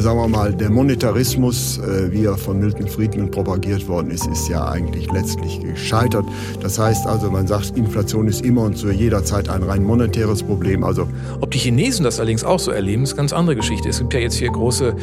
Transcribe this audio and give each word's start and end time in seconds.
sagen 0.00 0.18
wir 0.18 0.28
mal, 0.28 0.52
der 0.52 0.70
Monetarismus, 0.70 1.78
äh, 1.78 2.12
wie 2.12 2.24
er 2.24 2.36
von 2.36 2.58
Milton 2.58 2.88
Friedman 2.88 3.30
propagiert 3.30 3.86
worden 3.88 4.10
ist, 4.10 4.26
ist 4.26 4.48
ja 4.48 4.68
eigentlich 4.68 5.10
letztlich 5.12 5.60
gescheitert. 5.60 6.24
Das 6.60 6.78
heißt 6.78 7.06
also, 7.06 7.30
man 7.30 7.46
sagt, 7.46 7.76
Inflation 7.76 8.28
ist 8.28 8.44
immer 8.44 8.62
und 8.62 8.76
zu 8.76 8.90
jeder 8.90 9.24
Zeit 9.24 9.48
ein 9.48 9.62
rein 9.62 9.84
monetäres 9.84 10.42
Problem. 10.42 10.84
Also 10.84 11.08
Ob 11.40 11.50
die 11.50 11.58
Chinesen 11.58 12.04
das 12.04 12.18
allerdings 12.18 12.44
auch 12.44 12.58
so 12.58 12.70
erleben, 12.70 13.02
ist 13.02 13.12
eine 13.12 13.18
ganz 13.18 13.32
andere 13.32 13.56
Geschichte. 13.56 13.88
Es 13.88 13.98
gibt 13.98 14.14
ja 14.14 14.20
jetzt 14.20 14.34
hier 14.34 14.50
große 14.50 14.94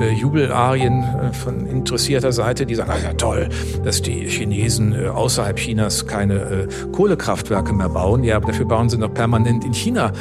äh, 0.00 0.12
Jubelarien 0.14 1.02
äh, 1.02 1.32
von 1.32 1.66
interessierter 1.66 2.32
Seite, 2.32 2.66
die 2.66 2.74
sagen, 2.74 2.90
ah 2.90 2.98
ja 3.02 3.12
toll, 3.14 3.48
dass 3.84 4.02
die 4.02 4.26
Chinesen 4.26 4.92
äh, 4.92 5.08
außerhalb 5.08 5.56
Chinas 5.56 6.06
keine 6.06 6.68
Kohlekraftwerke 6.92 7.72
mehr 7.72 7.88
bauen. 7.88 8.24
Ja, 8.24 8.40
dafür 8.40 8.66
bauen 8.66 8.88
sie 8.88 8.98
noch 8.98 9.12
permanent 9.12 9.64
in 9.64 9.72
China 9.72 10.12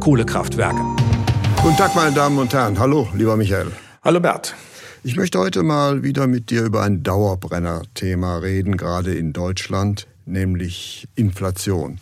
Kohlekraftwerke. 0.00 0.80
Guten 1.62 1.76
Tag, 1.76 1.94
meine 1.94 2.14
Damen 2.14 2.38
und 2.38 2.54
Herren. 2.54 2.78
Hallo, 2.78 3.06
lieber 3.12 3.36
Michael. 3.36 3.70
Hallo 4.02 4.18
Bert. 4.18 4.54
Ich 5.04 5.16
möchte 5.16 5.38
heute 5.38 5.62
mal 5.62 6.02
wieder 6.02 6.26
mit 6.26 6.48
dir 6.48 6.64
über 6.64 6.82
ein 6.82 7.02
Dauerbrenner-Thema 7.02 8.38
reden, 8.38 8.78
gerade 8.78 9.14
in 9.14 9.34
Deutschland, 9.34 10.06
nämlich 10.24 11.06
Inflation. 11.16 11.98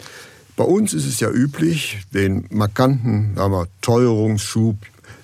Bei 0.55 0.62
uns 0.62 0.95
ist 0.95 1.06
es 1.06 1.19
ja 1.19 1.28
üblich, 1.28 1.98
den 2.15 2.47
markanten 2.50 3.34
sagen 3.34 3.53
wir, 3.53 3.67
Teuerungsschub, 3.81 4.77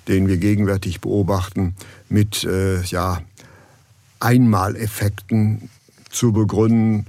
den 0.09 0.27
wir 0.27 0.35
gegenwärtig 0.35 0.99
beobachten, 0.99 1.73
mit 2.09 2.43
äh, 2.43 2.81
ja, 2.81 3.21
Einmaleffekten 4.19 5.69
zu 6.09 6.33
begründen. 6.33 7.05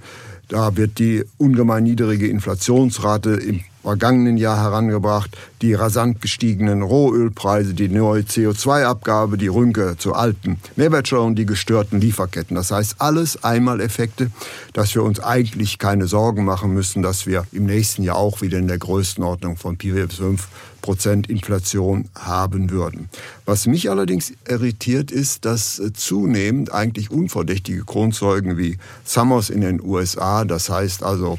Da 0.46 0.76
wird 0.76 1.00
die 1.00 1.24
ungemein 1.38 1.82
niedrige 1.82 2.28
Inflationsrate 2.28 3.30
im 3.30 3.64
vergangenen 3.86 4.36
Jahr 4.36 4.56
herangebracht, 4.56 5.36
die 5.62 5.72
rasant 5.72 6.20
gestiegenen 6.20 6.82
Rohölpreise, 6.82 7.72
die 7.72 7.88
neue 7.88 8.22
CO2-Abgabe, 8.22 9.38
die 9.38 9.46
Rünke 9.46 9.94
zur 9.96 10.18
alten 10.18 10.58
Mehrwertsteuer 10.74 11.22
und 11.22 11.36
die 11.36 11.46
gestörten 11.46 12.00
Lieferketten. 12.00 12.56
Das 12.56 12.72
heißt, 12.72 12.96
alles 12.98 13.44
Einmaleffekte, 13.44 14.32
dass 14.72 14.96
wir 14.96 15.04
uns 15.04 15.20
eigentlich 15.20 15.78
keine 15.78 16.08
Sorgen 16.08 16.44
machen 16.44 16.74
müssen, 16.74 17.00
dass 17.00 17.28
wir 17.28 17.46
im 17.52 17.66
nächsten 17.66 18.02
Jahr 18.02 18.16
auch 18.16 18.40
wieder 18.42 18.58
in 18.58 18.66
der 18.66 18.78
Größenordnung 18.78 19.56
von 19.56 19.78
4 19.78 20.08
bis 20.08 20.16
5 20.16 20.48
Prozent 20.82 21.30
Inflation 21.30 22.08
haben 22.18 22.70
würden. 22.70 23.08
Was 23.44 23.68
mich 23.68 23.88
allerdings 23.88 24.32
irritiert, 24.48 25.12
ist, 25.12 25.44
dass 25.44 25.80
zunehmend 25.94 26.72
eigentlich 26.74 27.12
unverdächtige 27.12 27.84
Kronzeugen 27.84 28.58
wie 28.58 28.78
Summers 29.04 29.48
in 29.48 29.60
den 29.60 29.80
USA, 29.80 30.44
das 30.44 30.70
heißt 30.70 31.04
also, 31.04 31.38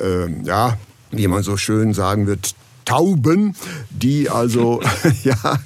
äh, 0.00 0.30
ja, 0.44 0.78
wie 1.12 1.28
man 1.28 1.42
so 1.42 1.56
schön 1.56 1.94
sagen 1.94 2.26
wird, 2.26 2.54
Tauben, 2.84 3.54
die 3.90 4.28
also 4.28 4.80
ja, 5.24 5.58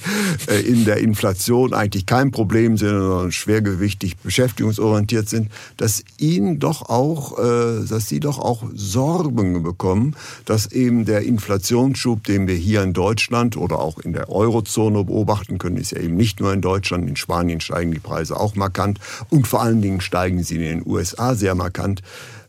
äh, 0.49 0.61
in 0.61 0.85
der 0.85 0.99
Inflation 0.99 1.75
eigentlich 1.75 2.07
kein 2.07 2.31
Problem 2.31 2.77
sind, 2.77 2.91
sondern 2.91 3.33
schwergewichtig 3.33 4.17
beschäftigungsorientiert 4.19 5.29
sind, 5.29 5.51
dass 5.77 6.05
ihnen 6.19 6.59
doch 6.59 6.89
auch, 6.89 7.39
äh, 7.39 7.87
dass 7.87 8.09
sie 8.09 8.21
doch 8.21 8.39
auch 8.39 8.65
Sorgen 8.75 9.63
bekommen, 9.63 10.15
dass 10.45 10.71
eben 10.73 11.05
der 11.05 11.23
Inflationsschub, 11.23 12.25
den 12.25 12.47
wir 12.47 12.55
hier 12.55 12.83
in 12.83 12.93
Deutschland 12.93 13.57
oder 13.57 13.79
auch 13.79 13.99
in 13.99 14.13
der 14.13 14.31
Eurozone 14.31 15.05
beobachten 15.05 15.59
können, 15.59 15.77
ist 15.77 15.93
ja 15.93 16.01
eben 16.01 16.17
nicht 16.17 16.41
nur 16.41 16.53
in 16.53 16.61
Deutschland, 16.61 17.09
in 17.09 17.17
Spanien 17.17 17.61
steigen 17.61 17.93
die 17.93 17.99
Preise 17.99 18.39
auch 18.39 18.55
markant 18.57 18.99
und 19.31 19.47
vor 19.47 19.63
allen 19.63 19.83
Dingen 19.83 20.01
steigen 20.01 20.43
sie 20.43 20.57
in 20.57 20.63
den 20.63 20.87
USA 20.87 21.35
sehr 21.35 21.55
markant, 21.55 22.03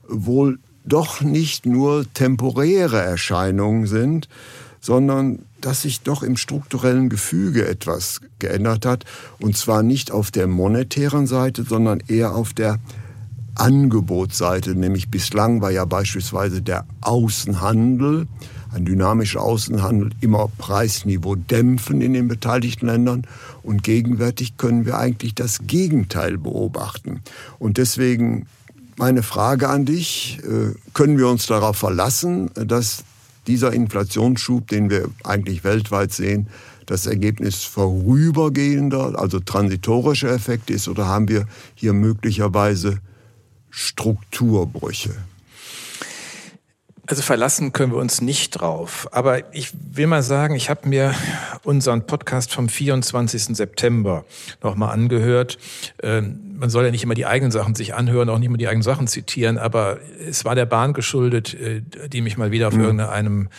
wohl 0.08 0.60
doch 0.88 1.22
nicht 1.22 1.66
nur 1.66 2.06
temporäre 2.14 3.02
Erscheinungen 3.02 3.88
sind, 3.88 4.28
sondern 4.80 5.40
dass 5.62 5.82
sich 5.82 6.02
doch 6.02 6.24
im 6.24 6.38
strukturellen 6.38 7.10
Gefüge 7.10 7.68
etwas 7.68 8.22
geändert 8.40 8.86
hat. 8.86 9.06
Und 9.40 9.58
zwar 9.58 9.84
nicht 9.84 10.12
auf 10.12 10.32
der 10.32 10.48
monetären 10.48 11.28
Seite, 11.28 11.64
sondern 11.64 12.02
eher 12.08 12.36
auf 12.36 12.54
der 12.54 12.80
Angebotsseite. 13.56 14.76
Nämlich 14.76 15.10
bislang 15.10 15.62
war 15.62 15.72
ja 15.72 15.86
beispielsweise 15.86 16.62
der 16.62 16.86
Außenhandel, 17.02 18.28
ein 18.72 18.86
dynamischer 18.86 19.42
Außenhandel, 19.42 20.12
immer 20.22 20.50
Preisniveau 20.58 21.36
dämpfen 21.36 22.02
in 22.02 22.14
den 22.14 22.28
beteiligten 22.28 22.86
Ländern. 22.86 23.26
Und 23.64 23.84
gegenwärtig 23.84 24.58
können 24.58 24.86
wir 24.86 24.98
eigentlich 24.98 25.34
das 25.34 25.62
Gegenteil 25.66 26.38
beobachten. 26.38 27.22
Und 27.58 27.78
deswegen 27.78 28.46
meine 28.98 29.24
Frage 29.24 29.70
an 29.70 29.86
dich, 29.86 30.40
äh, 30.44 30.74
können 30.94 31.18
wir 31.18 31.28
uns 31.28 31.46
darauf 31.46 31.78
verlassen, 31.78 32.50
dass 32.54 33.04
dieser 33.46 33.72
Inflationsschub, 33.72 34.68
den 34.68 34.90
wir 34.90 35.10
eigentlich 35.24 35.64
weltweit 35.64 36.12
sehen, 36.12 36.48
das 36.86 37.06
Ergebnis 37.06 37.64
vorübergehender, 37.64 39.20
also 39.20 39.40
transitorischer 39.40 40.30
Effekte 40.30 40.74
ist, 40.74 40.88
oder 40.88 41.08
haben 41.08 41.28
wir 41.28 41.48
hier 41.76 41.94
möglicherweise 41.94 43.00
Strukturbrüche? 43.70 45.16
Also 47.08 47.22
verlassen 47.22 47.72
können 47.72 47.94
wir 47.94 48.00
uns 48.00 48.20
nicht 48.20 48.52
drauf. 48.52 49.08
Aber 49.14 49.54
ich 49.56 49.72
will 49.94 50.08
mal 50.08 50.22
sagen, 50.22 50.56
ich 50.56 50.70
habe 50.70 50.90
mir 50.90 51.16
unseren 51.64 52.06
Podcast 52.06 52.54
vom 52.54 52.68
24. 52.68 53.56
September 53.56 54.26
nochmal 54.62 54.94
angehört. 54.94 55.58
Ähm, 56.04 56.58
man 56.60 56.70
soll 56.70 56.84
ja 56.84 56.92
nicht 56.92 57.04
immer 57.04 57.14
die 57.14 57.26
eigenen 57.26 57.52
Sachen 57.52 57.76
sich 57.76 57.96
anhören, 57.96 58.28
auch 58.30 58.38
nicht 58.38 58.48
immer 58.48 58.58
die 58.58 58.68
eigenen 58.68 58.84
Sachen 58.84 59.08
zitieren, 59.08 59.58
aber 59.58 60.00
es 60.28 60.44
war 60.44 60.56
der 60.56 60.66
Bahn 60.66 60.92
geschuldet, 60.92 61.54
äh, 61.54 61.82
die 62.10 62.22
mich 62.22 62.38
mal 62.38 62.52
wieder 62.52 62.68
auf 62.68 62.74
mhm. 62.74 62.84
irgendeinem 62.84 63.50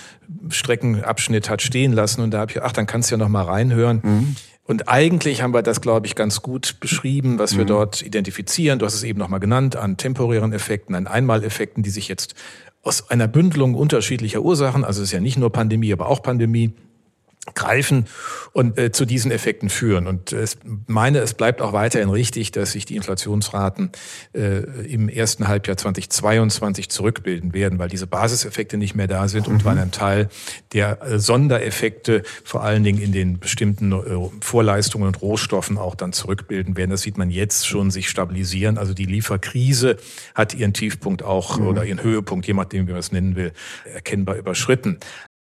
Streckenabschnitt 0.51 1.49
hat 1.49 1.63
stehen 1.63 1.95
lassen. 1.95 2.21
Und 2.21 2.33
da 2.33 2.41
habe 2.41 2.53
ich, 2.53 2.63
ach, 2.63 2.73
dann 2.73 2.87
kannst 2.87 3.11
du 3.11 3.15
ja 3.15 3.19
noch 3.19 3.31
mal 3.31 3.45
reinhören. 3.45 4.01
Mhm. 4.03 4.37
Und 4.65 4.87
eigentlich 4.87 5.41
haben 5.41 5.55
wir 5.55 5.63
das, 5.63 5.81
glaube 5.81 6.07
ich, 6.07 6.15
ganz 6.15 6.43
gut 6.43 6.77
beschrieben, 6.81 7.39
was 7.39 7.57
wir 7.57 7.65
mhm. 7.65 7.69
dort 7.69 8.03
identifizieren. 8.03 8.79
Du 8.79 8.85
hast 8.85 8.93
es 8.93 9.03
eben 9.03 9.19
nochmal 9.19 9.41
genannt, 9.41 9.77
an 9.77 9.97
temporären 9.97 10.53
Effekten, 10.53 10.95
an 10.95 11.07
Einmaleffekten, 11.07 11.83
die 11.83 11.89
sich 11.89 12.09
jetzt 12.09 12.35
aus 12.89 13.11
einer 13.11 13.29
Bündelung 13.29 13.75
unterschiedlicher 13.75 14.41
Ursachen, 14.41 14.83
also 14.83 15.03
es 15.03 15.09
ist 15.09 15.13
ja 15.13 15.21
nicht 15.21 15.37
nur 15.37 15.53
Pandemie, 15.53 15.93
aber 15.93 16.09
auch 16.09 16.23
Pandemie, 16.23 16.73
greifen 17.55 18.07
und 18.53 18.79
äh, 18.79 18.93
zu 18.93 19.05
diesen 19.05 19.31
Effekten 19.31 19.69
führen. 19.69 20.07
Und 20.07 20.33
ich 20.33 20.57
meine, 20.87 21.19
es 21.19 21.35
bleibt 21.35 21.63
auch 21.63 21.73
weiterhin 21.73 22.11
richtig, 22.11 22.53
dass 22.53 22.73
sich 22.73 22.85
die 22.85 22.97
Inflationsraten 22.97 23.91
äh, 24.35 24.59
im 24.87 25.09
ersten 25.09 25.49
Halbjahr 25.49 25.77
2022 25.77 26.89
zurückbilden 26.89 27.53
werden, 27.53 27.79
weil 27.79 27.89
diese 27.89 28.07
Basiseffekte 28.07 28.77
nicht 28.77 28.95
mehr 28.95 29.07
da 29.07 29.29
sind 29.29 29.49
mhm. 29.49 29.55
und 29.55 29.65
weil 29.65 29.79
ein 29.79 29.91
Teil 29.91 30.29
der 30.73 31.03
äh, 31.03 31.19
Sondereffekte 31.19 32.23
vor 32.45 32.63
allen 32.63 32.85
Dingen 32.85 33.01
in 33.01 33.13
den 33.13 33.39
bestimmten 33.39 33.93
äh, 33.93 33.97
Vorleistungen 34.41 35.07
und 35.07 35.21
Rohstoffen 35.23 35.79
auch 35.79 35.95
dann 35.95 36.13
zurückbilden 36.13 36.77
werden. 36.77 36.91
Das 36.91 37.03
sieht 37.03 37.19
man 37.19 37.31
jetzt 37.31 37.67
schon 37.67 37.91
sich 37.91 38.09
stabilisieren. 38.09 38.79
Also 38.79 38.95
die 38.95 39.07
Lieferkrise 39.07 39.97
hat 40.35 40.55
ihren 40.55 40.73
Tiefpunkt 40.73 41.23
auch 41.23 41.59
mhm. 41.59 41.67
oder 41.67 41.85
ihren 41.85 42.03
Höhepunkt, 42.03 42.47
je 42.47 42.55
nachdem, 42.55 42.87
wie 42.87 42.93
man 42.93 43.01
es 43.01 43.13
nennen 43.13 43.37
will, 43.37 43.53
erkennbar 43.85 44.37
überschritten. 44.37 44.99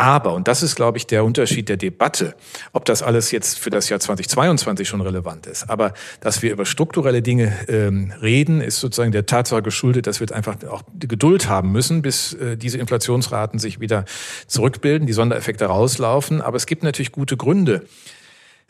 Aber, 0.00 0.34
und 0.34 0.46
das 0.46 0.62
ist, 0.62 0.76
glaube 0.76 0.96
ich, 0.96 1.08
der 1.08 1.24
Unterschied 1.24 1.68
der 1.68 1.76
Debatte, 1.76 2.36
ob 2.72 2.84
das 2.84 3.02
alles 3.02 3.32
jetzt 3.32 3.58
für 3.58 3.70
das 3.70 3.88
Jahr 3.88 3.98
2022 3.98 4.86
schon 4.86 5.00
relevant 5.00 5.48
ist. 5.48 5.68
Aber 5.68 5.92
dass 6.20 6.40
wir 6.40 6.52
über 6.52 6.64
strukturelle 6.66 7.20
Dinge 7.20 7.52
ähm, 7.66 8.12
reden, 8.22 8.60
ist 8.60 8.78
sozusagen 8.78 9.10
der 9.10 9.26
Tatsache 9.26 9.60
geschuldet, 9.60 10.06
dass 10.06 10.20
wir 10.20 10.32
einfach 10.32 10.54
auch 10.70 10.82
Geduld 11.00 11.48
haben 11.48 11.72
müssen, 11.72 12.00
bis 12.00 12.34
äh, 12.34 12.56
diese 12.56 12.78
Inflationsraten 12.78 13.58
sich 13.58 13.80
wieder 13.80 14.04
zurückbilden, 14.46 15.08
die 15.08 15.12
Sondereffekte 15.12 15.64
rauslaufen. 15.64 16.42
Aber 16.42 16.56
es 16.56 16.66
gibt 16.66 16.84
natürlich 16.84 17.10
gute 17.10 17.36
Gründe, 17.36 17.82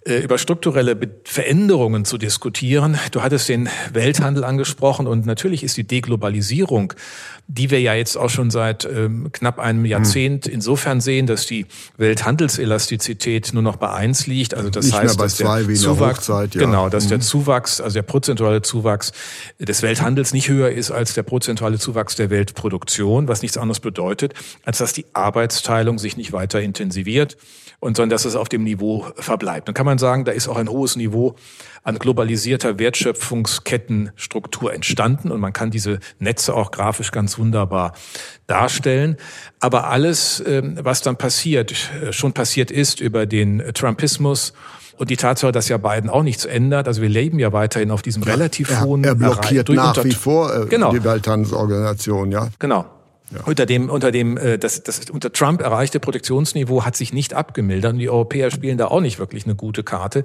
über 0.05 0.39
strukturelle 0.39 0.97
Veränderungen 1.25 2.05
zu 2.05 2.19
diskutieren. 2.19 2.99
Du 3.11 3.23
hattest 3.23 3.49
den 3.49 3.69
Welthandel 3.93 4.45
angesprochen 4.45 5.07
und 5.07 5.27
natürlich 5.27 5.63
ist 5.65 5.77
die 5.77 5.85
Deglobalisierung, 5.85 6.95
die 7.49 7.71
wir 7.71 7.81
ja 7.81 7.95
jetzt 7.95 8.17
auch 8.17 8.31
schon 8.31 8.51
seit 8.51 8.85
ähm, 8.85 9.31
knapp 9.33 9.59
einem 9.59 9.85
Jahrzehnt 9.85 10.47
hm. 10.47 10.53
insofern 10.53 11.01
sehen, 11.01 11.27
dass 11.27 11.47
die 11.47 11.67
Welthandelselastizität 11.97 13.53
nur 13.53 13.63
noch 13.63 13.77
bei 13.77 13.91
eins 13.91 14.27
liegt. 14.27 14.55
Also 14.55 14.71
das 14.71 14.87
Nicht 14.87 14.97
heißt, 14.97 15.21
dass 15.21 15.37
der 15.37 15.75
Zuwachs, 15.75 16.29
ja. 16.29 16.47
genau, 16.47 16.89
dass 16.89 17.05
mhm. 17.05 17.09
der 17.09 17.21
Zuwachs, 17.21 17.81
also 17.81 17.95
der 17.95 18.03
prozentuale 18.03 18.63
Zuwachs 18.63 19.13
des 19.59 19.83
Welthandels 19.83 20.33
nicht 20.33 20.49
höher 20.49 20.71
ist 20.71 20.91
als 20.91 21.15
der 21.15 21.23
prozentuale 21.23 21.79
Zuwachs 21.79 22.17
der 22.17 22.31
Weltproduktion, 22.31 23.29
was 23.29 23.43
nichts 23.43 23.57
anderes 23.57 23.81
bedeutet, 23.81 24.35
als 24.65 24.79
dass 24.79 24.93
die 24.93 25.07
Arbeitsteilung 25.13 25.99
sich 25.99 26.17
nicht 26.17 26.33
weiter 26.33 26.61
intensiviert 26.61 27.37
und 27.81 27.97
sondern 27.97 28.11
dass 28.11 28.25
es 28.25 28.35
auf 28.35 28.49
dem 28.49 28.65
Niveau 28.65 29.07
verbleibt. 29.17 29.69
Dann 29.69 29.75
kann 29.75 29.87
man 29.89 29.99
sagen, 29.99 30.25
da 30.25 30.33
ist 30.33 30.49
auch 30.49 30.57
ein 30.57 30.69
hohes 30.69 30.97
Niveau 30.97 31.35
an 31.83 31.99
globalisierter 31.99 32.79
Wertschöpfungskettenstruktur 32.79 34.73
entstanden 34.73 35.31
und 35.31 35.41
man 35.41 35.53
kann 35.53 35.71
diese 35.71 36.01
Netze 36.19 36.55
auch 36.55 36.71
grafisch 36.71 37.11
ganz 37.11 37.39
wunderbar 37.39 37.95
darstellen. 38.47 39.17
Aber 39.61 39.89
alles, 39.89 40.43
ähm, 40.47 40.79
was 40.83 41.03
dann 41.03 41.17
passiert, 41.17 41.73
äh, 42.03 42.13
schon 42.13 42.33
passiert 42.33 42.71
ist 42.71 43.01
über 43.01 43.27
den 43.27 43.63
Trumpismus, 43.75 44.53
und 44.99 45.11
die 45.11 45.17
Tatsache, 45.17 45.53
dass 45.53 45.69
ja 45.69 45.77
Biden 45.77 46.11
auch 46.11 46.25
nichts 46.25 46.45
ändert, 46.45 46.89
also 46.89 47.01
wir 47.01 47.09
leben 47.09 47.39
ja 47.39 47.53
weiterhin 47.53 47.93
auf 47.93 48.03
diesem 48.03 48.25
relativ 48.25 48.69
er, 48.71 48.81
hohen... 48.83 49.05
Er 49.05 49.15
blockiert 49.15 49.69
nach 49.69 50.03
wie 50.05 50.11
vor 50.11 50.53
äh, 50.53 50.67
genau. 50.67 50.91
die 50.93 51.05
Welthandelsorganisation, 51.05 52.33
ja. 52.33 52.49
Genau. 52.59 52.85
Ja. 53.31 53.43
Unter 53.45 53.67
dem, 53.67 53.91
unter 53.91 54.11
dem, 54.11 54.37
äh, 54.37 54.59
das, 54.59 54.83
das 54.83 55.11
unter 55.11 55.33
Trump 55.33 55.61
erreichte 55.61 56.01
Protektionsniveau 56.01 56.85
hat 56.85 56.97
sich 56.97 57.13
nicht 57.13 57.35
abgemildert 57.35 57.93
und 57.93 57.99
die 57.99 58.09
Europäer 58.09 58.51
spielen 58.51 58.79
da 58.79 58.87
auch 58.87 59.01
nicht 59.01 59.19
wirklich 59.19 59.45
eine 59.45 59.55
gute 59.55 59.83
Karte. 59.83 60.25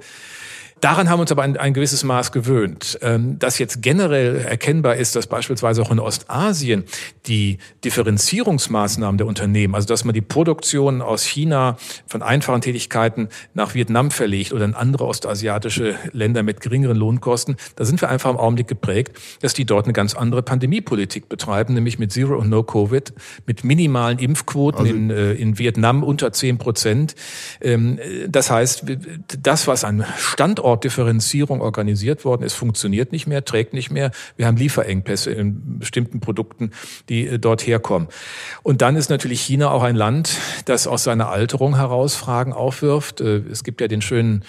Daran 0.84 1.08
haben 1.08 1.16
wir 1.16 1.22
uns 1.22 1.32
aber 1.32 1.44
ein, 1.44 1.56
ein 1.56 1.72
gewisses 1.72 2.04
Maß 2.04 2.30
gewöhnt. 2.30 2.98
Ähm, 3.00 3.38
dass 3.38 3.58
jetzt 3.58 3.80
generell 3.80 4.36
erkennbar 4.36 4.96
ist, 4.96 5.16
dass 5.16 5.26
beispielsweise 5.26 5.80
auch 5.80 5.90
in 5.90 5.98
Ostasien 5.98 6.84
die 7.24 7.56
Differenzierungsmaßnahmen 7.86 9.16
der 9.16 9.26
Unternehmen, 9.26 9.74
also 9.74 9.88
dass 9.88 10.04
man 10.04 10.12
die 10.12 10.20
Produktion 10.20 11.00
aus 11.00 11.24
China 11.24 11.78
von 12.06 12.20
einfachen 12.20 12.60
Tätigkeiten 12.60 13.30
nach 13.54 13.74
Vietnam 13.74 14.10
verlegt 14.10 14.52
oder 14.52 14.66
in 14.66 14.74
andere 14.74 15.06
ostasiatische 15.06 15.94
Länder 16.12 16.42
mit 16.42 16.60
geringeren 16.60 16.98
Lohnkosten, 16.98 17.56
da 17.76 17.86
sind 17.86 18.02
wir 18.02 18.10
einfach 18.10 18.28
im 18.28 18.36
Augenblick 18.36 18.68
geprägt, 18.68 19.16
dass 19.40 19.54
die 19.54 19.64
dort 19.64 19.86
eine 19.86 19.94
ganz 19.94 20.12
andere 20.12 20.42
Pandemiepolitik 20.42 21.30
betreiben, 21.30 21.72
nämlich 21.72 21.98
mit 21.98 22.12
Zero 22.12 22.36
und 22.36 22.50
No 22.50 22.62
Covid, 22.62 23.14
mit 23.46 23.64
minimalen 23.64 24.18
Impfquoten 24.18 24.80
also 24.80 24.94
in, 24.94 25.08
äh, 25.08 25.32
in 25.32 25.58
Vietnam 25.58 26.02
unter 26.02 26.34
zehn 26.34 26.58
Prozent. 26.58 27.14
Ähm, 27.62 27.98
das 28.28 28.50
heißt, 28.50 28.84
das, 29.40 29.66
was 29.66 29.82
an 29.82 30.04
Standort 30.18 30.73
Standortdifferenzierung 30.74 31.60
organisiert 31.60 32.24
worden 32.24 32.42
ist, 32.42 32.54
funktioniert 32.54 33.12
nicht 33.12 33.26
mehr, 33.26 33.44
trägt 33.44 33.74
nicht 33.74 33.90
mehr. 33.90 34.10
Wir 34.36 34.46
haben 34.46 34.56
Lieferengpässe 34.56 35.30
in 35.30 35.78
bestimmten 35.78 36.20
Produkten, 36.20 36.72
die 37.08 37.26
äh, 37.26 37.38
dort 37.38 37.66
herkommen. 37.66 38.08
Und 38.62 38.82
dann 38.82 38.96
ist 38.96 39.08
natürlich 39.08 39.40
China 39.40 39.70
auch 39.70 39.82
ein 39.82 39.96
Land, 39.96 40.38
das 40.64 40.86
aus 40.86 41.04
seiner 41.04 41.28
Alterung 41.28 41.76
heraus 41.76 42.16
Fragen 42.16 42.52
aufwirft. 42.52 43.20
Äh, 43.20 43.42
es 43.50 43.62
gibt 43.62 43.80
ja 43.80 43.88
den 43.88 44.02
schönen 44.02 44.44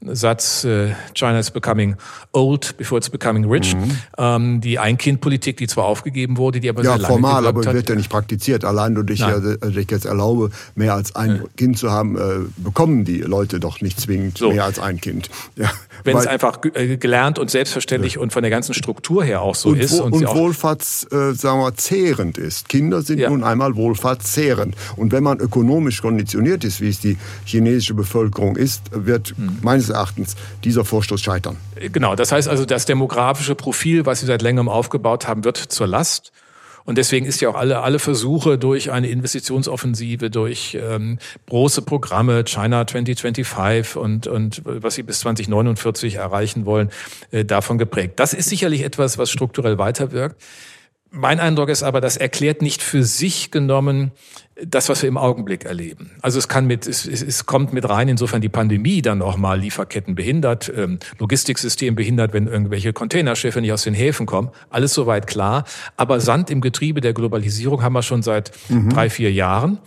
Satz, 0.00 0.64
äh, 0.64 0.94
China 1.14 1.38
is 1.40 1.50
becoming 1.50 1.96
old 2.32 2.76
before 2.76 2.98
it's 2.98 3.10
becoming 3.10 3.44
rich. 3.44 3.74
Mhm. 3.74 3.98
Ähm, 4.16 4.60
die 4.60 4.78
Ein-Kind-Politik, 4.78 5.56
die 5.56 5.66
zwar 5.66 5.86
aufgegeben 5.86 6.36
wurde, 6.36 6.60
die 6.60 6.68
aber 6.68 6.84
ja, 6.84 6.92
sehr 6.92 7.02
lange 7.02 7.14
formal, 7.14 7.46
aber 7.46 7.66
hat. 7.66 7.74
wird 7.74 7.88
ja 7.88 7.96
nicht 7.96 8.10
praktiziert. 8.10 8.64
Allein 8.64 8.94
durch 8.94 9.10
ich, 9.10 9.20
ja, 9.20 9.40
also 9.60 9.78
ich 9.78 9.90
jetzt 9.90 10.06
erlaube, 10.06 10.50
mehr 10.76 10.94
als 10.94 11.16
ein 11.16 11.36
ja. 11.36 11.42
Kind 11.56 11.78
zu 11.78 11.90
haben, 11.90 12.16
äh, 12.16 12.20
bekommen 12.56 13.04
die 13.04 13.18
Leute 13.18 13.58
doch 13.58 13.80
nicht 13.80 14.00
zwingend 14.00 14.38
so. 14.38 14.52
mehr 14.52 14.64
als 14.64 14.78
ein 14.78 15.00
Kind. 15.00 15.30
Ja, 15.56 15.70
Wenn 16.04 16.16
es 16.16 16.26
einfach 16.26 16.58
äh, 16.74 16.96
gelernt 16.96 17.38
und 17.38 17.50
selbstverständlich 17.50 18.14
ja. 18.14 18.20
und 18.20 18.32
von 18.32 18.42
der 18.42 18.50
ganzen 18.50 18.74
Struktur 18.74 19.24
her 19.24 19.42
auch 19.42 19.54
so 19.54 19.70
und, 19.70 19.80
ist. 19.80 19.98
Und, 19.98 20.12
und 20.12 20.26
wohlfahrts, 20.28 21.04
äh, 21.10 21.32
sagen 21.32 21.60
wir, 21.60 21.74
zehrend 21.74 22.38
ist. 22.38 22.68
Kinder 22.68 23.02
sind 23.02 23.20
nun 23.20 23.42
einmal 23.42 23.74
wohlfahrtszehrend. 23.74 24.76
Und 24.96 25.12
wenn 25.12 25.22
man 25.22 25.38
ökonomisch 25.40 26.02
konditioniert 26.02 26.64
ist, 26.64 26.80
wie 26.80 26.88
es 26.88 27.00
die 27.00 27.16
chinesische 27.44 27.94
Bevölkerung 27.94 28.56
ist, 28.56 28.82
wird 28.92 29.30
hm. 29.30 29.58
meines 29.62 29.78
meines 29.78 29.90
Erachtens 29.90 30.36
dieser 30.64 30.84
Vorstoß 30.84 31.20
scheitern. 31.20 31.56
Genau, 31.92 32.16
das 32.16 32.32
heißt 32.32 32.48
also, 32.48 32.64
das 32.64 32.84
demografische 32.84 33.54
Profil, 33.54 34.06
was 34.06 34.20
Sie 34.20 34.26
seit 34.26 34.42
längerem 34.42 34.68
aufgebaut 34.68 35.28
haben, 35.28 35.44
wird 35.44 35.56
zur 35.56 35.86
Last. 35.86 36.32
Und 36.88 36.96
deswegen 36.96 37.26
ist 37.26 37.42
ja 37.42 37.50
auch 37.50 37.54
alle, 37.54 37.82
alle 37.82 37.98
Versuche 37.98 38.56
durch 38.56 38.90
eine 38.90 39.08
Investitionsoffensive, 39.08 40.30
durch 40.30 40.74
ähm, 40.80 41.18
große 41.46 41.82
Programme, 41.82 42.44
China 42.44 42.86
2025 42.86 43.94
und, 43.96 44.26
und 44.26 44.62
was 44.64 44.94
sie 44.94 45.02
bis 45.02 45.20
2049 45.20 46.14
erreichen 46.14 46.64
wollen, 46.64 46.88
äh, 47.30 47.44
davon 47.44 47.76
geprägt. 47.76 48.18
Das 48.18 48.32
ist 48.32 48.48
sicherlich 48.48 48.84
etwas, 48.84 49.18
was 49.18 49.30
strukturell 49.30 49.76
weiterwirkt. 49.76 50.42
Mein 51.10 51.40
Eindruck 51.40 51.70
ist 51.70 51.82
aber, 51.82 52.00
das 52.00 52.16
erklärt 52.16 52.60
nicht 52.60 52.82
für 52.82 53.02
sich 53.02 53.50
genommen 53.50 54.12
das, 54.64 54.88
was 54.88 55.02
wir 55.02 55.08
im 55.08 55.16
Augenblick 55.16 55.64
erleben. 55.64 56.10
Also 56.20 56.38
es 56.38 56.48
kann 56.48 56.66
mit, 56.66 56.86
es, 56.86 57.06
es 57.06 57.46
kommt 57.46 57.72
mit 57.72 57.88
rein, 57.88 58.08
insofern 58.08 58.40
die 58.40 58.48
Pandemie 58.48 59.02
dann 59.02 59.22
auch 59.22 59.36
mal 59.36 59.58
Lieferketten 59.58 60.14
behindert, 60.14 60.72
ähm, 60.76 60.98
Logistiksystem 61.18 61.94
behindert, 61.94 62.32
wenn 62.32 62.46
irgendwelche 62.46 62.92
Containerschiffe 62.92 63.60
nicht 63.60 63.72
aus 63.72 63.84
den 63.84 63.94
Häfen 63.94 64.26
kommen. 64.26 64.50
Alles 64.70 64.94
soweit 64.94 65.26
klar. 65.26 65.64
Aber 65.96 66.20
Sand 66.20 66.50
im 66.50 66.60
Getriebe 66.60 67.00
der 67.00 67.12
Globalisierung 67.12 67.82
haben 67.82 67.92
wir 67.92 68.02
schon 68.02 68.22
seit 68.22 68.50
mhm. 68.68 68.90
drei, 68.90 69.10
vier 69.10 69.32
Jahren. 69.32 69.78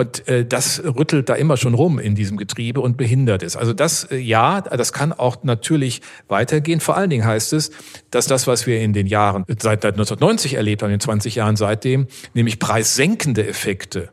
Und 0.00 0.26
äh, 0.28 0.46
das 0.46 0.82
rüttelt 0.82 1.28
da 1.28 1.34
immer 1.34 1.58
schon 1.58 1.74
rum 1.74 1.98
in 1.98 2.14
diesem 2.14 2.38
Getriebe 2.38 2.80
und 2.80 2.96
behindert 2.96 3.42
es. 3.42 3.54
Also 3.54 3.74
das, 3.74 4.04
äh, 4.04 4.16
ja, 4.16 4.62
das 4.62 4.94
kann 4.94 5.12
auch 5.12 5.42
natürlich 5.42 6.00
weitergehen. 6.26 6.80
Vor 6.80 6.96
allen 6.96 7.10
Dingen 7.10 7.26
heißt 7.26 7.52
es, 7.52 7.70
dass 8.10 8.24
das, 8.24 8.46
was 8.46 8.66
wir 8.66 8.80
in 8.80 8.94
den 8.94 9.06
Jahren 9.06 9.44
seit 9.46 9.84
1990 9.84 10.54
erlebt 10.54 10.82
haben, 10.82 10.88
in 10.88 10.94
den 10.94 11.00
20 11.00 11.34
Jahren 11.34 11.56
seitdem, 11.56 12.06
nämlich 12.32 12.58
preissenkende 12.58 13.46
Effekte 13.46 14.08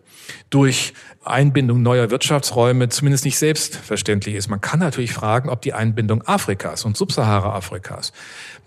durch 0.49 0.93
Einbindung 1.29 1.81
neuer 1.81 2.09
Wirtschaftsräume 2.09 2.89
zumindest 2.89 3.25
nicht 3.25 3.37
selbstverständlich 3.37 4.35
ist. 4.35 4.49
Man 4.49 4.61
kann 4.61 4.79
natürlich 4.79 5.13
fragen, 5.13 5.49
ob 5.49 5.61
die 5.61 5.73
Einbindung 5.73 6.21
Afrikas 6.25 6.85
und 6.85 6.97
Subsahara-Afrikas 6.97 8.13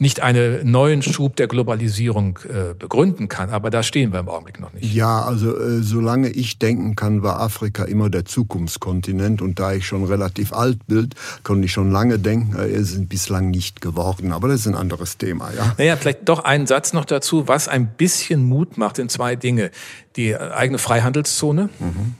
nicht 0.00 0.20
einen 0.20 0.70
neuen 0.70 1.02
Schub 1.02 1.36
der 1.36 1.46
Globalisierung 1.46 2.38
äh, 2.48 2.74
begründen 2.74 3.28
kann. 3.28 3.50
Aber 3.50 3.68
da 3.68 3.82
stehen 3.82 4.12
wir 4.12 4.20
im 4.20 4.28
Augenblick 4.28 4.58
noch 4.58 4.72
nicht. 4.72 4.94
Ja, 4.94 5.22
also 5.22 5.54
äh, 5.54 5.82
solange 5.82 6.30
ich 6.30 6.58
denken 6.58 6.96
kann, 6.96 7.22
war 7.22 7.40
Afrika 7.40 7.84
immer 7.84 8.08
der 8.08 8.24
Zukunftskontinent. 8.24 9.42
Und 9.42 9.58
da 9.58 9.74
ich 9.74 9.86
schon 9.86 10.04
relativ 10.04 10.54
alt 10.54 10.86
bin, 10.86 11.10
konnte 11.42 11.66
ich 11.66 11.72
schon 11.72 11.90
lange 11.90 12.18
denken, 12.18 12.58
äh, 12.58 12.68
es 12.68 12.92
sind 12.92 13.10
bislang 13.10 13.50
nicht 13.50 13.82
geworden. 13.82 14.32
Aber 14.32 14.49
das 14.49 14.61
ist 14.61 14.66
ein 14.68 14.75
anderes 14.75 15.18
Thema. 15.18 15.50
Ja? 15.54 15.75
Naja, 15.76 15.96
vielleicht 15.96 16.28
doch 16.28 16.44
einen 16.44 16.66
Satz 16.66 16.94
noch 16.94 17.04
dazu, 17.04 17.46
was 17.46 17.68
ein 17.68 17.88
bisschen 17.88 18.49
Mut 18.49 18.78
macht 18.78 18.99
in 18.99 19.11
zwei 19.11 19.37
Dinge. 19.37 19.70
Die 20.16 20.35
eigene 20.35 20.78
Freihandelszone. 20.78 21.68
Mhm 21.78 22.14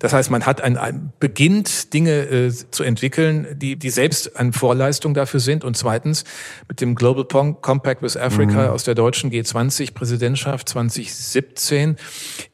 das 0.00 0.14
heißt, 0.14 0.30
man 0.30 0.46
hat 0.46 0.62
ein, 0.62 0.78
ein 0.78 1.12
beginnt 1.20 1.92
Dinge 1.92 2.10
äh, 2.10 2.50
zu 2.70 2.82
entwickeln, 2.82 3.46
die, 3.52 3.76
die 3.76 3.90
selbst 3.90 4.34
eine 4.34 4.52
Vorleistung 4.52 5.12
dafür 5.12 5.40
sind. 5.40 5.62
Und 5.62 5.76
zweitens 5.76 6.24
mit 6.68 6.80
dem 6.80 6.94
Global 6.94 7.24
Compact 7.60 8.02
with 8.02 8.16
Africa 8.16 8.64
mhm. 8.64 8.70
aus 8.70 8.84
der 8.84 8.94
deutschen 8.94 9.30
G20-Präsidentschaft 9.30 10.70
2017 10.70 11.96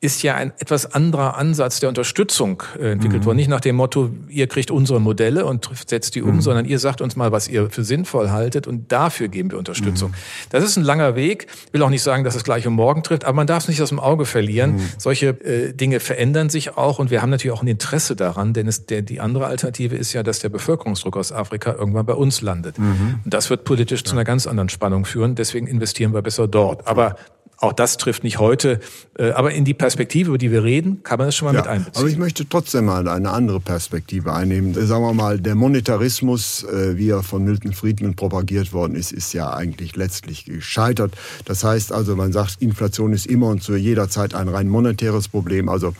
ist 0.00 0.24
ja 0.24 0.34
ein 0.34 0.52
etwas 0.58 0.92
anderer 0.92 1.36
Ansatz 1.36 1.78
der 1.78 1.88
Unterstützung 1.88 2.64
äh, 2.80 2.90
entwickelt 2.90 3.22
mhm. 3.22 3.26
worden. 3.26 3.36
Nicht 3.36 3.48
nach 3.48 3.60
dem 3.60 3.76
Motto, 3.76 4.10
ihr 4.28 4.48
kriegt 4.48 4.72
unsere 4.72 5.00
Modelle 5.00 5.46
und 5.46 5.70
setzt 5.86 6.16
die 6.16 6.22
um, 6.22 6.36
mhm. 6.36 6.40
sondern 6.40 6.64
ihr 6.64 6.80
sagt 6.80 7.00
uns 7.00 7.14
mal, 7.14 7.30
was 7.30 7.46
ihr 7.46 7.70
für 7.70 7.84
sinnvoll 7.84 8.30
haltet 8.30 8.66
und 8.66 8.90
dafür 8.90 9.28
geben 9.28 9.52
wir 9.52 9.58
Unterstützung. 9.58 10.10
Mhm. 10.10 10.14
Das 10.50 10.64
ist 10.64 10.76
ein 10.76 10.82
langer 10.82 11.14
Weg. 11.14 11.46
Ich 11.68 11.72
will 11.72 11.82
auch 11.84 11.90
nicht 11.90 12.02
sagen, 12.02 12.24
dass 12.24 12.34
es 12.34 12.42
gleich 12.42 12.66
um 12.66 12.74
morgen 12.74 13.04
trifft, 13.04 13.24
aber 13.24 13.36
man 13.36 13.46
darf 13.46 13.62
es 13.62 13.68
nicht 13.68 13.80
aus 13.80 13.90
dem 13.90 14.00
Auge 14.00 14.24
verlieren. 14.24 14.72
Mhm. 14.72 14.88
Solche 14.98 15.28
äh, 15.28 15.72
Dinge 15.72 16.00
verändern 16.00 16.50
sich 16.50 16.76
auch 16.76 16.98
und 16.98 17.12
wir 17.12 17.22
haben 17.22 17.35
natürlich 17.36 17.56
auch 17.56 17.62
ein 17.62 17.68
Interesse 17.68 18.16
daran, 18.16 18.52
denn 18.52 18.66
es, 18.66 18.86
der, 18.86 19.02
die 19.02 19.20
andere 19.20 19.46
Alternative 19.46 19.96
ist 19.96 20.12
ja, 20.12 20.22
dass 20.22 20.40
der 20.40 20.48
Bevölkerungsdruck 20.48 21.16
aus 21.16 21.32
Afrika 21.32 21.74
irgendwann 21.74 22.06
bei 22.06 22.14
uns 22.14 22.40
landet. 22.42 22.78
Mhm. 22.78 23.20
Und 23.24 23.34
das 23.34 23.50
wird 23.50 23.64
politisch 23.64 24.00
ja. 24.00 24.06
zu 24.06 24.12
einer 24.12 24.24
ganz 24.24 24.46
anderen 24.46 24.68
Spannung 24.68 25.04
führen. 25.04 25.34
Deswegen 25.34 25.66
investieren 25.66 26.12
wir 26.12 26.22
besser 26.22 26.48
dort. 26.48 26.86
Aber 26.86 27.16
auch 27.58 27.72
das 27.72 27.96
trifft 27.96 28.22
nicht 28.22 28.38
heute. 28.38 28.80
Äh, 29.18 29.30
aber 29.30 29.52
in 29.52 29.64
die 29.64 29.72
Perspektive, 29.72 30.28
über 30.28 30.38
die 30.38 30.50
wir 30.50 30.62
reden, 30.62 31.02
kann 31.02 31.18
man 31.18 31.28
das 31.28 31.36
schon 31.36 31.46
mal 31.46 31.54
ja, 31.54 31.60
mit 31.60 31.68
einbeziehen. 31.68 31.94
Aber 31.96 32.08
ich 32.08 32.18
möchte 32.18 32.46
trotzdem 32.48 32.84
mal 32.84 33.08
eine 33.08 33.30
andere 33.30 33.60
Perspektive 33.60 34.32
einnehmen. 34.32 34.74
Sagen 34.74 35.02
wir 35.02 35.14
mal, 35.14 35.40
der 35.40 35.54
Monetarismus, 35.54 36.64
äh, 36.64 36.98
wie 36.98 37.10
er 37.10 37.22
von 37.22 37.44
Milton 37.44 37.72
Friedman 37.72 38.14
propagiert 38.14 38.72
worden 38.72 38.94
ist, 38.94 39.12
ist 39.12 39.32
ja 39.32 39.54
eigentlich 39.54 39.96
letztlich 39.96 40.44
gescheitert. 40.44 41.12
Das 41.46 41.64
heißt 41.64 41.92
also, 41.92 42.14
man 42.14 42.32
sagt, 42.32 42.60
Inflation 42.60 43.12
ist 43.14 43.26
immer 43.26 43.48
und 43.48 43.62
zu 43.62 43.74
jeder 43.74 44.10
Zeit 44.10 44.34
ein 44.34 44.48
rein 44.48 44.68
monetäres 44.68 45.28
Problem. 45.28 45.70
Also 45.70 45.94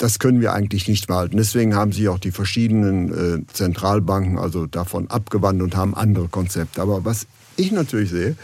das 0.00 0.18
können 0.18 0.40
wir 0.40 0.54
eigentlich 0.54 0.88
nicht 0.88 1.08
behalten. 1.08 1.36
Deswegen 1.36 1.74
haben 1.74 1.92
sich 1.92 2.08
auch 2.08 2.18
die 2.18 2.30
verschiedenen 2.30 3.12
äh, 3.12 3.46
Zentralbanken 3.52 4.38
also 4.38 4.64
davon 4.64 5.10
abgewandt 5.10 5.60
und 5.60 5.76
haben 5.76 5.94
andere 5.94 6.28
Konzepte. 6.28 6.80
Aber 6.80 7.04
was 7.04 7.26
ich 7.56 7.70
natürlich 7.70 8.08
sehe, 8.08 8.34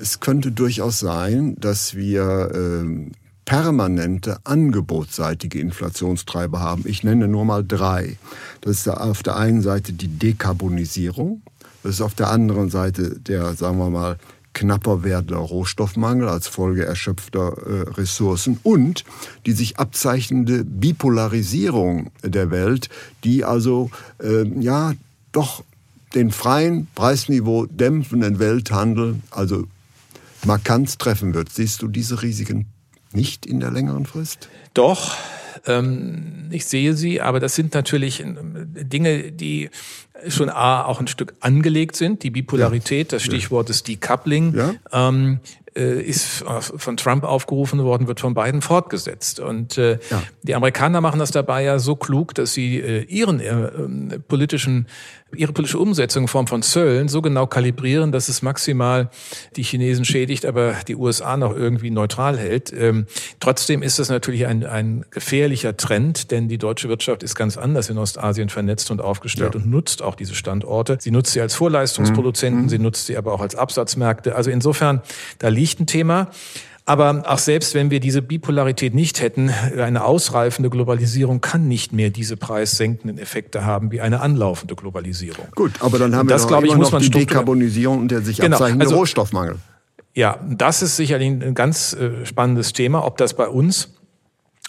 es 0.00 0.20
könnte 0.20 0.52
durchaus 0.52 1.00
sein, 1.00 1.56
dass 1.58 1.96
wir 1.96 2.52
äh, 2.54 3.10
permanente 3.44 4.38
angebotsseitige 4.44 5.58
Inflationstreiber 5.58 6.60
haben. 6.60 6.84
Ich 6.86 7.02
nenne 7.02 7.26
nur 7.26 7.44
mal 7.44 7.64
drei. 7.66 8.16
Das 8.60 8.76
ist 8.76 8.88
auf 8.88 9.24
der 9.24 9.36
einen 9.36 9.62
Seite 9.62 9.92
die 9.92 10.06
Dekarbonisierung. 10.06 11.42
Das 11.82 11.94
ist 11.94 12.02
auf 12.02 12.14
der 12.14 12.30
anderen 12.30 12.70
Seite 12.70 13.18
der, 13.18 13.54
sagen 13.54 13.78
wir 13.78 13.90
mal, 13.90 14.16
knapper 14.54 15.04
werdender 15.04 15.38
Rohstoffmangel 15.38 16.28
als 16.28 16.48
Folge 16.48 16.84
erschöpfter 16.84 17.56
äh, 17.66 17.90
Ressourcen 17.90 18.58
und 18.62 19.04
die 19.46 19.52
sich 19.52 19.78
abzeichnende 19.78 20.64
Bipolarisierung 20.64 22.10
der 22.22 22.50
Welt, 22.50 22.88
die 23.24 23.44
also 23.44 23.90
äh, 24.22 24.44
ja 24.60 24.94
doch 25.32 25.62
den 26.14 26.30
freien 26.30 26.88
Preisniveau 26.94 27.66
dämpfenden 27.66 28.38
Welthandel 28.38 29.16
also 29.30 29.66
markant 30.44 30.98
treffen 30.98 31.34
wird. 31.34 31.50
Siehst 31.50 31.82
du 31.82 31.88
diese 31.88 32.22
Risiken 32.22 32.66
nicht 33.12 33.46
in 33.46 33.60
der 33.60 33.70
längeren 33.70 34.06
Frist? 34.06 34.48
Doch, 34.74 35.16
ähm, 35.66 36.48
ich 36.50 36.66
sehe 36.66 36.94
sie, 36.94 37.20
aber 37.20 37.40
das 37.40 37.54
sind 37.54 37.74
natürlich 37.74 38.20
äh, 38.20 38.34
Dinge, 38.84 39.32
die 39.32 39.70
schon 40.28 40.50
A, 40.50 40.84
auch 40.84 41.00
ein 41.00 41.06
Stück 41.06 41.34
angelegt 41.40 41.96
sind. 41.96 42.22
Die 42.22 42.30
Bipolarität, 42.30 43.12
das 43.12 43.22
Stichwort 43.22 43.70
ist 43.70 43.86
Decoupling, 43.88 44.54
ja. 44.54 44.74
ähm, 44.92 45.40
äh, 45.76 46.00
ist 46.00 46.44
von 46.76 46.96
Trump 46.96 47.24
aufgerufen 47.24 47.82
worden, 47.84 48.08
wird 48.08 48.20
von 48.20 48.34
beiden 48.34 48.62
fortgesetzt. 48.62 49.38
Und 49.38 49.78
äh, 49.78 49.98
ja. 50.10 50.22
die 50.42 50.54
Amerikaner 50.54 51.00
machen 51.00 51.20
das 51.20 51.30
dabei 51.30 51.62
ja 51.62 51.78
so 51.78 51.94
klug, 51.94 52.34
dass 52.34 52.52
sie 52.52 52.78
äh, 52.78 53.04
ihren 53.04 53.40
äh, 53.40 54.18
politischen 54.18 54.86
ihre 55.34 55.52
politische 55.52 55.78
Umsetzung 55.78 56.24
in 56.24 56.28
Form 56.28 56.46
von 56.46 56.62
Zöllen 56.62 57.08
so 57.08 57.20
genau 57.20 57.46
kalibrieren, 57.46 58.12
dass 58.12 58.28
es 58.28 58.42
maximal 58.42 59.10
die 59.56 59.62
Chinesen 59.62 60.04
schädigt, 60.04 60.46
aber 60.46 60.76
die 60.86 60.96
USA 60.96 61.36
noch 61.36 61.54
irgendwie 61.54 61.90
neutral 61.90 62.38
hält. 62.38 62.72
Ähm, 62.72 63.06
trotzdem 63.40 63.82
ist 63.82 63.98
das 63.98 64.08
natürlich 64.08 64.46
ein, 64.46 64.64
ein 64.64 65.04
gefährlicher 65.10 65.76
Trend, 65.76 66.30
denn 66.30 66.48
die 66.48 66.58
deutsche 66.58 66.88
Wirtschaft 66.88 67.22
ist 67.22 67.34
ganz 67.34 67.56
anders 67.56 67.90
in 67.90 67.98
Ostasien 67.98 68.48
vernetzt 68.48 68.90
und 68.90 69.00
aufgestellt 69.00 69.54
ja. 69.54 69.60
und 69.60 69.70
nutzt 69.70 70.02
auch 70.08 70.14
diese 70.14 70.34
Standorte. 70.34 70.98
Sie 71.00 71.10
nutzt 71.10 71.32
sie 71.32 71.40
als 71.40 71.54
Vorleistungsproduzenten, 71.54 72.64
mhm. 72.64 72.68
sie 72.68 72.78
nutzt 72.78 73.06
sie 73.06 73.16
aber 73.16 73.32
auch 73.32 73.40
als 73.40 73.54
Absatzmärkte. 73.54 74.34
Also 74.34 74.50
insofern, 74.50 75.02
da 75.38 75.48
liegt 75.48 75.80
ein 75.80 75.86
Thema. 75.86 76.28
Aber 76.88 77.24
auch 77.26 77.38
selbst 77.38 77.74
wenn 77.74 77.90
wir 77.90 78.00
diese 78.00 78.22
Bipolarität 78.22 78.94
nicht 78.94 79.20
hätten, 79.20 79.50
eine 79.50 80.04
ausreifende 80.04 80.70
Globalisierung 80.70 81.42
kann 81.42 81.68
nicht 81.68 81.92
mehr 81.92 82.08
diese 82.08 82.38
preissenkenden 82.38 83.18
Effekte 83.18 83.66
haben 83.66 83.92
wie 83.92 84.00
eine 84.00 84.22
anlaufende 84.22 84.74
Globalisierung. 84.74 85.48
Gut, 85.54 85.72
aber 85.80 85.98
dann 85.98 86.16
haben 86.16 86.30
wir 86.30 86.34
das, 86.34 86.48
noch, 86.48 86.62
ich, 86.62 86.74
muss 86.74 86.90
man 86.90 87.02
die 87.02 87.10
Dekarbonisierung 87.10 87.98
und 87.98 88.10
der 88.10 88.22
sich 88.22 88.38
genau, 88.38 88.56
abzeichnende 88.56 88.86
also, 88.86 88.96
Rohstoffmangel. 88.96 89.56
Ja, 90.14 90.38
das 90.48 90.80
ist 90.80 90.96
sicherlich 90.96 91.28
ein 91.28 91.54
ganz 91.54 91.92
äh, 91.92 92.24
spannendes 92.24 92.72
Thema. 92.72 93.04
Ob 93.04 93.18
das 93.18 93.34
bei 93.34 93.48
uns, 93.48 93.90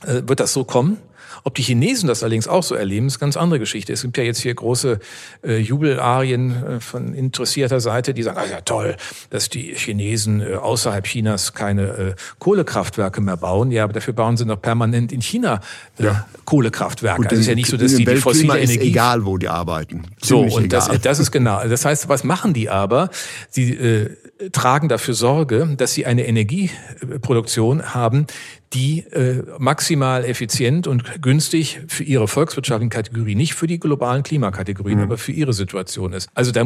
äh, 0.03 0.21
wird 0.27 0.41
das 0.41 0.51
so 0.51 0.65
kommen? 0.65 0.97
Ob 1.43 1.55
die 1.55 1.63
Chinesen 1.63 2.07
das 2.07 2.23
allerdings 2.23 2.47
auch 2.47 2.63
so 2.63 2.75
erleben, 2.75 3.07
ist 3.07 3.15
eine 3.15 3.19
ganz 3.21 3.37
andere 3.37 3.59
Geschichte. 3.59 3.93
Es 3.93 4.01
gibt 4.01 4.17
ja 4.17 4.23
jetzt 4.23 4.39
hier 4.41 4.53
große 4.53 4.99
äh, 5.43 5.57
Jubelarien 5.57 6.65
äh, 6.65 6.79
von 6.79 7.13
interessierter 7.13 7.79
Seite, 7.79 8.13
die 8.13 8.23
sagen, 8.23 8.37
ah 8.37 8.45
ja 8.49 8.61
toll, 8.61 8.95
dass 9.29 9.49
die 9.49 9.73
Chinesen 9.75 10.41
äh, 10.41 10.55
außerhalb 10.55 11.05
Chinas 11.05 11.53
keine 11.53 11.83
äh, 11.83 12.15
Kohlekraftwerke 12.39 13.21
mehr 13.21 13.37
bauen. 13.37 13.71
Ja, 13.71 13.83
aber 13.83 13.93
dafür 13.93 14.13
bauen 14.13 14.37
sie 14.37 14.45
noch 14.45 14.61
permanent 14.61 15.11
in 15.11 15.21
China 15.21 15.61
äh, 15.97 16.05
ja. 16.05 16.25
Kohlekraftwerke. 16.45 17.23
also 17.23 17.35
es 17.35 17.41
ist 17.41 17.47
ja 17.47 17.55
nicht 17.55 17.69
so, 17.69 17.77
dass 17.77 17.95
die 17.95 18.05
die 18.05 18.15
fossile 18.17 18.57
Energie... 18.57 18.75
Ist 18.75 18.83
egal, 18.83 19.25
wo 19.25 19.37
die 19.37 19.47
arbeiten. 19.47 20.03
Ziemlich 20.21 20.51
so, 20.51 20.57
und 20.57 20.73
das, 20.73 20.89
das 21.01 21.19
ist 21.19 21.31
genau. 21.31 21.61
Das 21.67 21.85
heißt, 21.85 22.09
was 22.09 22.23
machen 22.23 22.53
die 22.53 22.69
aber? 22.69 23.09
Sie 23.49 23.73
äh, 23.73 24.15
tragen 24.51 24.87
dafür 24.87 25.13
Sorge, 25.13 25.75
dass 25.77 25.93
sie 25.93 26.05
eine 26.05 26.25
Energieproduktion 26.25 27.93
haben, 27.93 28.27
die 28.73 28.99
äh, 28.99 29.43
maximal 29.57 30.23
effizient 30.25 30.85
und 30.85 31.21
günstig 31.21 31.81
für 31.87 32.03
ihre 32.03 32.27
volkswirtschaftlichen 32.27 32.91
Kategorie, 32.91 33.33
nicht 33.33 33.55
für 33.55 33.65
die 33.65 33.79
globalen 33.79 34.21
Klimakategorien, 34.21 34.99
mhm. 34.99 35.05
aber 35.05 35.17
für 35.17 35.31
ihre 35.31 35.53
Situation 35.53 36.13
ist. 36.13 36.29
Also 36.35 36.51
da, 36.51 36.65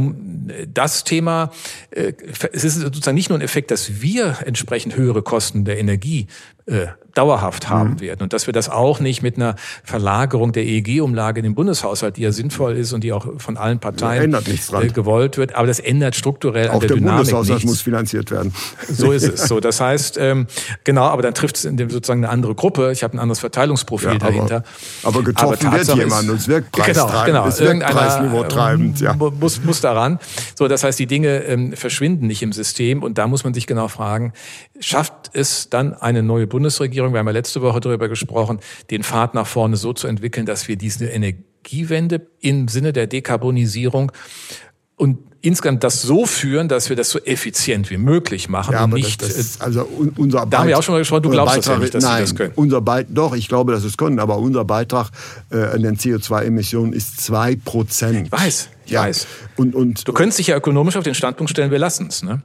das 0.74 1.06
Thema, 1.06 1.52
äh, 1.92 2.14
es 2.52 2.64
ist 2.64 2.82
sozusagen 2.82 3.16
nicht 3.16 3.30
nur 3.30 3.40
ein 3.40 3.42
Effekt, 3.42 3.72
dass 3.72 4.02
wir 4.02 4.40
entsprechend 4.46 4.98
höhere 4.98 5.22
Kosten 5.22 5.64
der 5.64 5.80
Energie 5.80 6.28
äh, 6.66 6.88
dauerhaft 7.14 7.70
haben 7.70 7.92
mhm. 7.92 8.00
werden. 8.00 8.24
Und 8.24 8.34
dass 8.34 8.48
wir 8.48 8.54
das 8.54 8.70
auch 8.70 9.00
nicht 9.00 9.22
mit 9.22 9.36
einer 9.36 9.56
Verlagerung 9.84 10.52
der 10.52 10.64
EEG-Umlage 10.66 11.40
in 11.40 11.44
den 11.44 11.56
Bundeshaushalt, 11.56 12.18
die 12.18 12.22
ja 12.22 12.32
sinnvoll 12.32 12.76
ist 12.76 12.94
und 12.94 13.04
die 13.04 13.14
auch 13.14 13.40
von 13.40 13.58
allen 13.58 13.80
Parteien 13.80 14.34
äh, 14.34 14.88
gewollt 14.88 15.38
wird, 15.38 15.56
aber 15.56 15.68
das 15.68 15.80
ändert 15.80 16.16
strukturell 16.16 16.70
auch 16.70 16.76
an 16.76 16.80
der, 16.80 16.88
der 16.88 16.98
Dynamik 16.98 17.18
Bundeshaushalt 17.18 17.60
nichts. 17.60 17.70
muss 17.70 17.82
finanziert 17.82 18.32
werden. 18.32 18.54
So 18.90 19.12
ist 19.12 19.24
es. 19.28 19.48
So, 19.48 19.60
das 19.60 19.80
heißt, 19.80 20.18
ähm, 20.20 20.48
genau, 20.84 21.04
aber 21.04 21.22
dann 21.22 21.34
trifft 21.34 21.58
es 21.58 21.66
in 21.66 21.78
dem 21.78 21.92
sozusagen 21.94 22.24
eine 22.24 22.32
andere 22.32 22.56
Gruppe. 22.56 22.92
Ich 22.92 23.04
habe 23.04 23.16
ein 23.16 23.20
anderes 23.20 23.40
Verteilungsprofil 23.40 24.14
ja, 24.14 24.18
dahinter. 24.18 24.64
Aber 25.04 25.24
getroffen 25.24 25.68
aber 25.68 25.78
wird 25.78 25.96
jemand 25.96 26.30
und 26.30 26.36
es 26.38 26.48
wirkt 26.48 26.72
preistreibend. 26.72 27.26
Genau, 27.26 27.44
genau. 27.44 27.48
Es 27.48 27.60
wirkt 27.60 27.84
Preisniveau 27.84 28.44
treibend. 28.44 29.00
Ja. 29.00 29.14
Muss, 29.14 29.64
muss 29.64 29.82
daran. 29.82 30.20
So, 30.56 30.68
das 30.68 30.84
heißt, 30.84 31.00
die 31.00 31.08
Dinge 31.08 31.44
ähm, 31.44 31.74
verschwinden 31.74 32.28
nicht 32.28 32.42
im 32.42 32.52
System 32.52 33.04
und 33.04 33.18
da 33.18 33.28
muss 33.28 33.44
man 33.44 33.54
sich 33.54 33.68
genau 33.68 33.88
fragen, 33.88 34.34
schafft 34.80 35.32
es 35.34 35.70
dann 35.70 35.94
eine 35.94 36.24
neue 36.24 36.48
Bundesregierung, 36.48 37.14
wir 37.14 37.20
haben 37.20 37.28
ja 37.28 37.34
letzte 37.34 37.62
Woche 37.62 37.80
darüber 37.80 38.10
gesprochen, 38.10 38.60
den 38.92 39.04
Pfad 39.04 39.34
nach 39.34 39.48
vorne 39.48 39.78
so 39.78 39.94
zu 39.94 40.08
entwickeln, 40.08 40.46
dass 40.46 40.68
wir 40.68 40.76
diese 40.76 41.06
Energiewende 41.06 42.28
im 42.40 42.68
Sinne 42.68 42.94
der 42.94 43.08
Dekarbonisierung 43.08 44.12
und 44.96 45.33
insgesamt 45.44 45.84
das 45.84 46.02
so 46.02 46.26
führen, 46.26 46.70
dass 46.70 46.90
wir 46.90 46.96
das 46.96 47.10
so 47.10 47.20
effizient 47.20 47.90
wie 47.92 47.98
möglich 47.98 48.50
machen 48.50 48.74
ja, 48.74 48.86
und 48.86 48.94
nicht. 48.94 49.22
Das, 49.22 49.36
das, 49.36 49.58
äh, 49.58 49.64
also 49.64 49.88
unser 50.16 50.46
da 50.46 50.60
haben 50.60 50.68
wir 50.70 50.80
auch 50.80 50.84
schon 50.84 50.94
mal 50.94 51.00
gesprochen. 51.00 51.24
Du 51.24 51.30
glaubst 51.30 51.56
Beitrag, 51.56 51.64
das 51.64 51.74
ja 51.74 51.80
nicht, 51.80 51.94
dass 51.94 52.04
nein, 52.04 52.22
das 52.22 52.36
können. 52.36 52.54
Unser 52.56 52.82
Beitrag, 52.82 53.14
doch, 53.14 53.36
ich 53.36 53.50
glaube, 53.50 53.74
dass 53.74 53.84
es 53.84 53.98
können, 53.98 54.20
aber 54.20 54.38
unser 54.38 54.64
Beitrag 54.64 55.10
äh, 55.52 55.58
an 55.58 55.84
den 55.84 55.98
CO2-Emissionen 55.98 56.94
ist 56.94 57.22
zwei 57.22 57.58
Prozent. 57.58 58.28
Ich 58.28 58.32
weiß, 58.32 58.70
ich 58.86 58.92
ja. 58.92 59.02
weiß. 59.02 59.28
Und, 59.58 59.76
und, 59.76 60.08
du 60.08 60.14
könntest 60.14 60.40
dich 60.40 60.48
ja 60.48 60.56
ökonomisch 60.56 60.96
auf 60.96 61.04
den 61.04 61.14
Standpunkt 61.14 61.52
stellen, 61.52 61.72
wir 61.72 61.80
lassen 61.80 62.08
es. 62.08 62.24
Ne? 62.24 62.42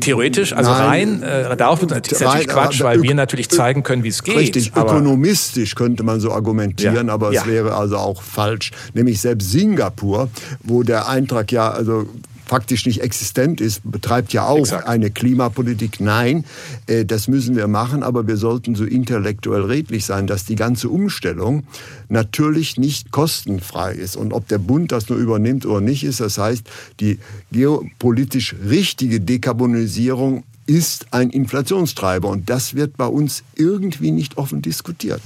Theoretisch, 0.00 0.52
also 0.52 0.70
Nein, 0.70 1.20
rein, 1.20 1.22
äh, 1.22 1.56
darauf 1.56 1.82
ist 1.82 1.90
natürlich 1.90 2.24
rein, 2.24 2.46
Quatsch, 2.46 2.80
weil 2.80 3.02
wir 3.02 3.14
natürlich 3.14 3.48
zeigen 3.48 3.82
können, 3.82 4.04
wie 4.04 4.08
es 4.08 4.22
geht. 4.22 4.36
Richtig, 4.36 4.72
ökonomistisch 4.76 5.74
könnte 5.74 6.04
man 6.04 6.20
so 6.20 6.32
argumentieren, 6.32 7.08
ja, 7.08 7.12
aber 7.12 7.30
es 7.30 7.34
ja. 7.34 7.46
wäre 7.46 7.74
also 7.74 7.96
auch 7.96 8.22
falsch. 8.22 8.70
Nämlich 8.94 9.20
selbst 9.20 9.50
Singapur, 9.50 10.30
wo 10.62 10.84
der 10.84 11.08
Eintrag 11.08 11.50
ja 11.50 11.70
also 11.70 12.06
faktisch 12.46 12.86
nicht 12.86 13.00
existent 13.00 13.60
ist, 13.60 13.80
betreibt 13.84 14.32
ja 14.32 14.46
auch 14.46 14.58
Exakt. 14.58 14.86
eine 14.86 15.10
Klimapolitik. 15.10 16.00
Nein, 16.00 16.44
äh, 16.86 17.04
das 17.04 17.28
müssen 17.28 17.56
wir 17.56 17.68
machen, 17.68 18.02
aber 18.02 18.26
wir 18.26 18.36
sollten 18.36 18.74
so 18.74 18.84
intellektuell 18.84 19.62
redlich 19.62 20.04
sein, 20.04 20.26
dass 20.26 20.44
die 20.44 20.56
ganze 20.56 20.88
Umstellung 20.88 21.64
natürlich 22.08 22.76
nicht 22.76 23.10
kostenfrei 23.10 23.92
ist. 23.92 24.16
Und 24.16 24.32
ob 24.32 24.48
der 24.48 24.58
Bund 24.58 24.92
das 24.92 25.08
nur 25.08 25.18
übernimmt 25.18 25.66
oder 25.66 25.80
nicht 25.80 26.04
ist, 26.04 26.20
das 26.20 26.38
heißt, 26.38 26.68
die 27.00 27.18
geopolitisch 27.52 28.54
richtige 28.68 29.20
Dekarbonisierung 29.20 30.44
ist 30.66 31.06
ein 31.10 31.30
Inflationstreiber. 31.30 32.28
Und 32.28 32.50
das 32.50 32.74
wird 32.74 32.96
bei 32.96 33.06
uns 33.06 33.42
irgendwie 33.54 34.10
nicht 34.10 34.38
offen 34.38 34.62
diskutiert. 34.62 35.22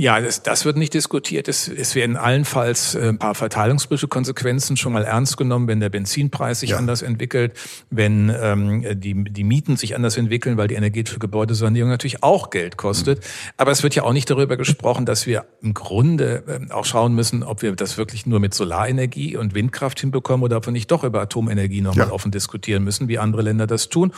Ja, 0.00 0.18
das, 0.18 0.42
das 0.42 0.64
wird 0.64 0.78
nicht 0.78 0.94
diskutiert. 0.94 1.46
Es, 1.46 1.68
es 1.68 1.94
werden 1.94 2.16
allenfalls 2.16 2.94
äh, 2.94 3.10
ein 3.10 3.18
paar 3.18 3.34
verteilungspolitische 3.34 4.08
Konsequenzen 4.08 4.78
schon 4.78 4.94
mal 4.94 5.04
ernst 5.04 5.36
genommen, 5.36 5.68
wenn 5.68 5.78
der 5.78 5.90
Benzinpreis 5.90 6.60
sich 6.60 6.70
ja. 6.70 6.78
anders 6.78 7.02
entwickelt, 7.02 7.52
wenn 7.90 8.34
ähm, 8.34 8.98
die, 8.98 9.24
die 9.24 9.44
Mieten 9.44 9.76
sich 9.76 9.94
anders 9.94 10.16
entwickeln, 10.16 10.56
weil 10.56 10.68
die 10.68 10.74
energetische 10.76 11.18
Gebäudesanierung 11.18 11.90
natürlich 11.90 12.22
auch 12.22 12.48
Geld 12.48 12.78
kostet. 12.78 13.18
Mhm. 13.18 13.24
Aber 13.58 13.72
es 13.72 13.82
wird 13.82 13.94
ja 13.94 14.04
auch 14.04 14.14
nicht 14.14 14.30
darüber 14.30 14.56
gesprochen, 14.56 15.04
dass 15.04 15.26
wir 15.26 15.44
im 15.60 15.74
Grunde 15.74 16.44
äh, 16.46 16.72
auch 16.72 16.86
schauen 16.86 17.14
müssen, 17.14 17.42
ob 17.42 17.60
wir 17.60 17.76
das 17.76 17.98
wirklich 17.98 18.24
nur 18.24 18.40
mit 18.40 18.54
Solarenergie 18.54 19.36
und 19.36 19.52
Windkraft 19.52 20.00
hinbekommen 20.00 20.44
oder 20.44 20.56
ob 20.56 20.66
wir 20.66 20.72
nicht 20.72 20.90
doch 20.90 21.04
über 21.04 21.20
Atomenergie 21.20 21.82
nochmal 21.82 22.06
ja. 22.06 22.12
offen 22.14 22.30
diskutieren 22.30 22.84
müssen, 22.84 23.08
wie 23.08 23.18
andere 23.18 23.42
Länder 23.42 23.66
das 23.66 23.90
tun. 23.90 24.14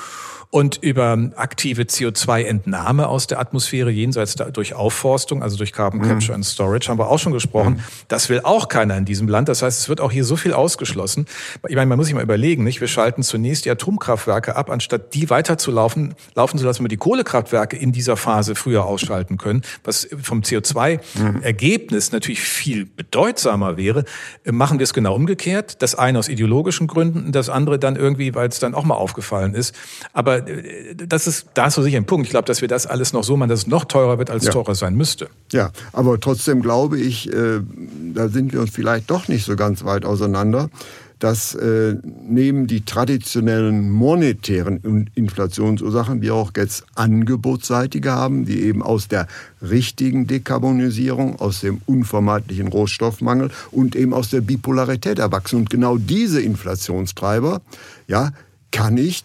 Und 0.51 0.77
über 0.81 1.19
aktive 1.35 1.83
CO2-Entnahme 1.83 3.09
aus 3.09 3.27
der 3.27 3.41
Atmosphäre 3.41 3.91
jenseits 3.91 4.37
da, 4.37 4.51
durch 4.51 4.75
Aufforstung, 4.75 5.43
also 5.43 5.57
durch 5.57 5.72
Carbon 5.73 6.00
mhm. 6.00 6.09
Capture 6.09 6.35
and 6.35 6.45
Storage, 6.45 6.88
haben 6.88 6.99
wir 6.99 7.09
auch 7.09 7.19
schon 7.19 7.33
gesprochen. 7.33 7.75
Mhm. 7.75 7.81
Das 8.09 8.29
will 8.29 8.41
auch 8.45 8.69
keiner 8.69 8.97
in 8.97 9.05
diesem 9.05 9.29
Land. 9.29 9.49
Das 9.49 9.62
heißt, 9.62 9.81
es 9.81 9.88
wird 9.88 10.00
auch 10.00 10.12
hier 10.12 10.25
so 10.25 10.37
viel 10.37 10.52
ausgeschlossen. 10.52 11.26
Ich 11.69 11.76
meine, 11.76 11.87
man 11.87 11.99
muss 11.99 12.07
sich 12.07 12.14
mal 12.14 12.23
überlegen, 12.23 12.64
nicht? 12.64 12.81
Wir 12.81 12.88
schalten 12.88 13.23
zunächst 13.23 13.64
die 13.64 13.71
Atomkraftwerke 13.71 14.57
ab, 14.57 14.71
anstatt 14.71 15.14
die 15.14 15.31
weiterzulaufen, 15.31 16.14
laufen 16.35 16.59
zu 16.59 16.64
lassen, 16.64 16.83
wir 16.83 16.88
die 16.88 16.97
Kohlekraftwerke 16.97 17.76
in 17.76 17.93
dieser 17.93 18.17
Phase 18.17 18.55
früher 18.55 18.85
ausschalten 18.85 19.38
können, 19.38 19.62
was 19.85 20.09
vom 20.23 20.41
CO2-Ergebnis 20.41 22.12
natürlich 22.12 22.41
viel 22.41 22.87
bedeutsamer 22.87 23.76
wäre. 23.76 24.05
Machen 24.45 24.79
wir 24.79 24.85
es 24.85 24.95
genau 24.95 25.14
umgekehrt. 25.14 25.83
Das 25.83 25.95
eine 25.95 26.19
aus 26.19 26.29
ideologischen 26.29 26.87
Gründen, 26.87 27.33
das 27.33 27.49
andere 27.49 27.79
dann 27.79 27.97
irgendwie, 27.97 28.35
weil 28.35 28.49
es 28.49 28.59
dann 28.59 28.75
auch 28.75 28.85
mal 28.85 28.95
aufgefallen 28.95 29.55
ist. 29.55 29.75
Aber 30.12 30.47
äh, 30.49 30.95
das 30.95 31.26
ist, 31.26 31.49
da 31.55 31.67
ist 31.67 31.75
so 31.75 31.83
sicher 31.83 31.97
ein 31.97 32.07
Punkt. 32.07 32.26
Ich 32.26 32.31
glaube, 32.31 32.47
dass 32.47 32.61
wir 32.61 32.69
das 32.69 32.87
alles 32.87 33.12
noch 33.12 33.25
so 33.25 33.37
machen, 33.37 33.49
dass 33.49 33.61
es 33.61 33.67
noch 33.67 33.85
teurer 33.85 34.19
wird, 34.19 34.31
als 34.31 34.45
ja. 34.45 34.52
teurer 34.52 34.75
sein 34.75 34.95
müsste. 34.95 35.29
Ja, 35.52 35.62
aber 35.92 36.19
trotzdem 36.19 36.62
glaube 36.62 36.99
ich, 36.99 37.33
äh, 37.33 37.61
da 38.14 38.28
sind 38.28 38.52
wir 38.52 38.61
uns 38.61 38.71
vielleicht 38.71 39.11
doch 39.11 39.28
nicht 39.28 39.45
so 39.45 39.54
ganz 39.54 39.85
weit 39.85 40.04
auseinander, 40.04 40.71
dass 41.23 41.54
äh, 41.54 41.95
neben 42.28 42.66
die 42.66 42.85
traditionellen 42.85 43.90
monetären 43.92 45.09
Inflationsursachen 45.14 46.21
wir 46.21 46.35
auch 46.35 46.50
jetzt 46.57 46.85
angebotsseitige 46.97 48.11
haben, 48.11 48.45
die 48.45 48.62
eben 48.62 48.83
aus 48.83 49.07
der 49.07 49.28
richtigen 49.61 50.26
Dekarbonisierung, 50.26 51.38
aus 51.38 51.61
dem 51.61 51.81
unvermeidlichen 51.87 52.66
Rohstoffmangel 52.66 53.52
und 53.71 53.95
eben 53.95 54.14
aus 54.14 54.31
der 54.31 54.40
Bipolarität 54.40 55.21
erwachsen. 55.21 55.61
Und 55.61 55.71
genau 55.71 55.97
diese 55.97 56.42
Inflationstreiber 56.42 57.61
ja, 58.09 58.33
kann 58.73 58.97
ich 58.97 59.23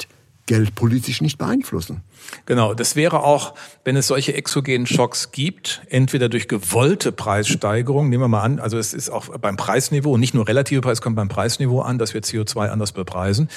geldpolitisch 0.47 1.21
nicht 1.21 1.37
beeinflussen. 1.37 2.01
Genau, 2.45 2.73
das 2.73 2.95
wäre 2.95 3.23
auch, 3.23 3.53
wenn 3.83 3.95
es 3.95 4.07
solche 4.07 4.33
exogenen 4.33 4.87
Schocks 4.87 5.31
gibt, 5.31 5.81
entweder 5.89 6.29
durch 6.29 6.47
gewollte 6.47 7.11
Preissteigerung, 7.11 8.09
nehmen 8.09 8.23
wir 8.23 8.27
mal 8.27 8.41
an, 8.41 8.59
also 8.59 8.77
es 8.79 8.93
ist 8.93 9.09
auch 9.09 9.37
beim 9.37 9.57
Preisniveau, 9.57 10.17
nicht 10.17 10.33
nur 10.33 10.47
relative 10.47 10.81
Preis 10.81 11.01
kommt 11.01 11.15
beim 11.15 11.29
Preisniveau 11.29 11.81
an, 11.81 11.99
dass 11.99 12.13
wir 12.13 12.21
CO2 12.21 12.69
anders 12.69 12.93
bepreisen, 12.93 13.49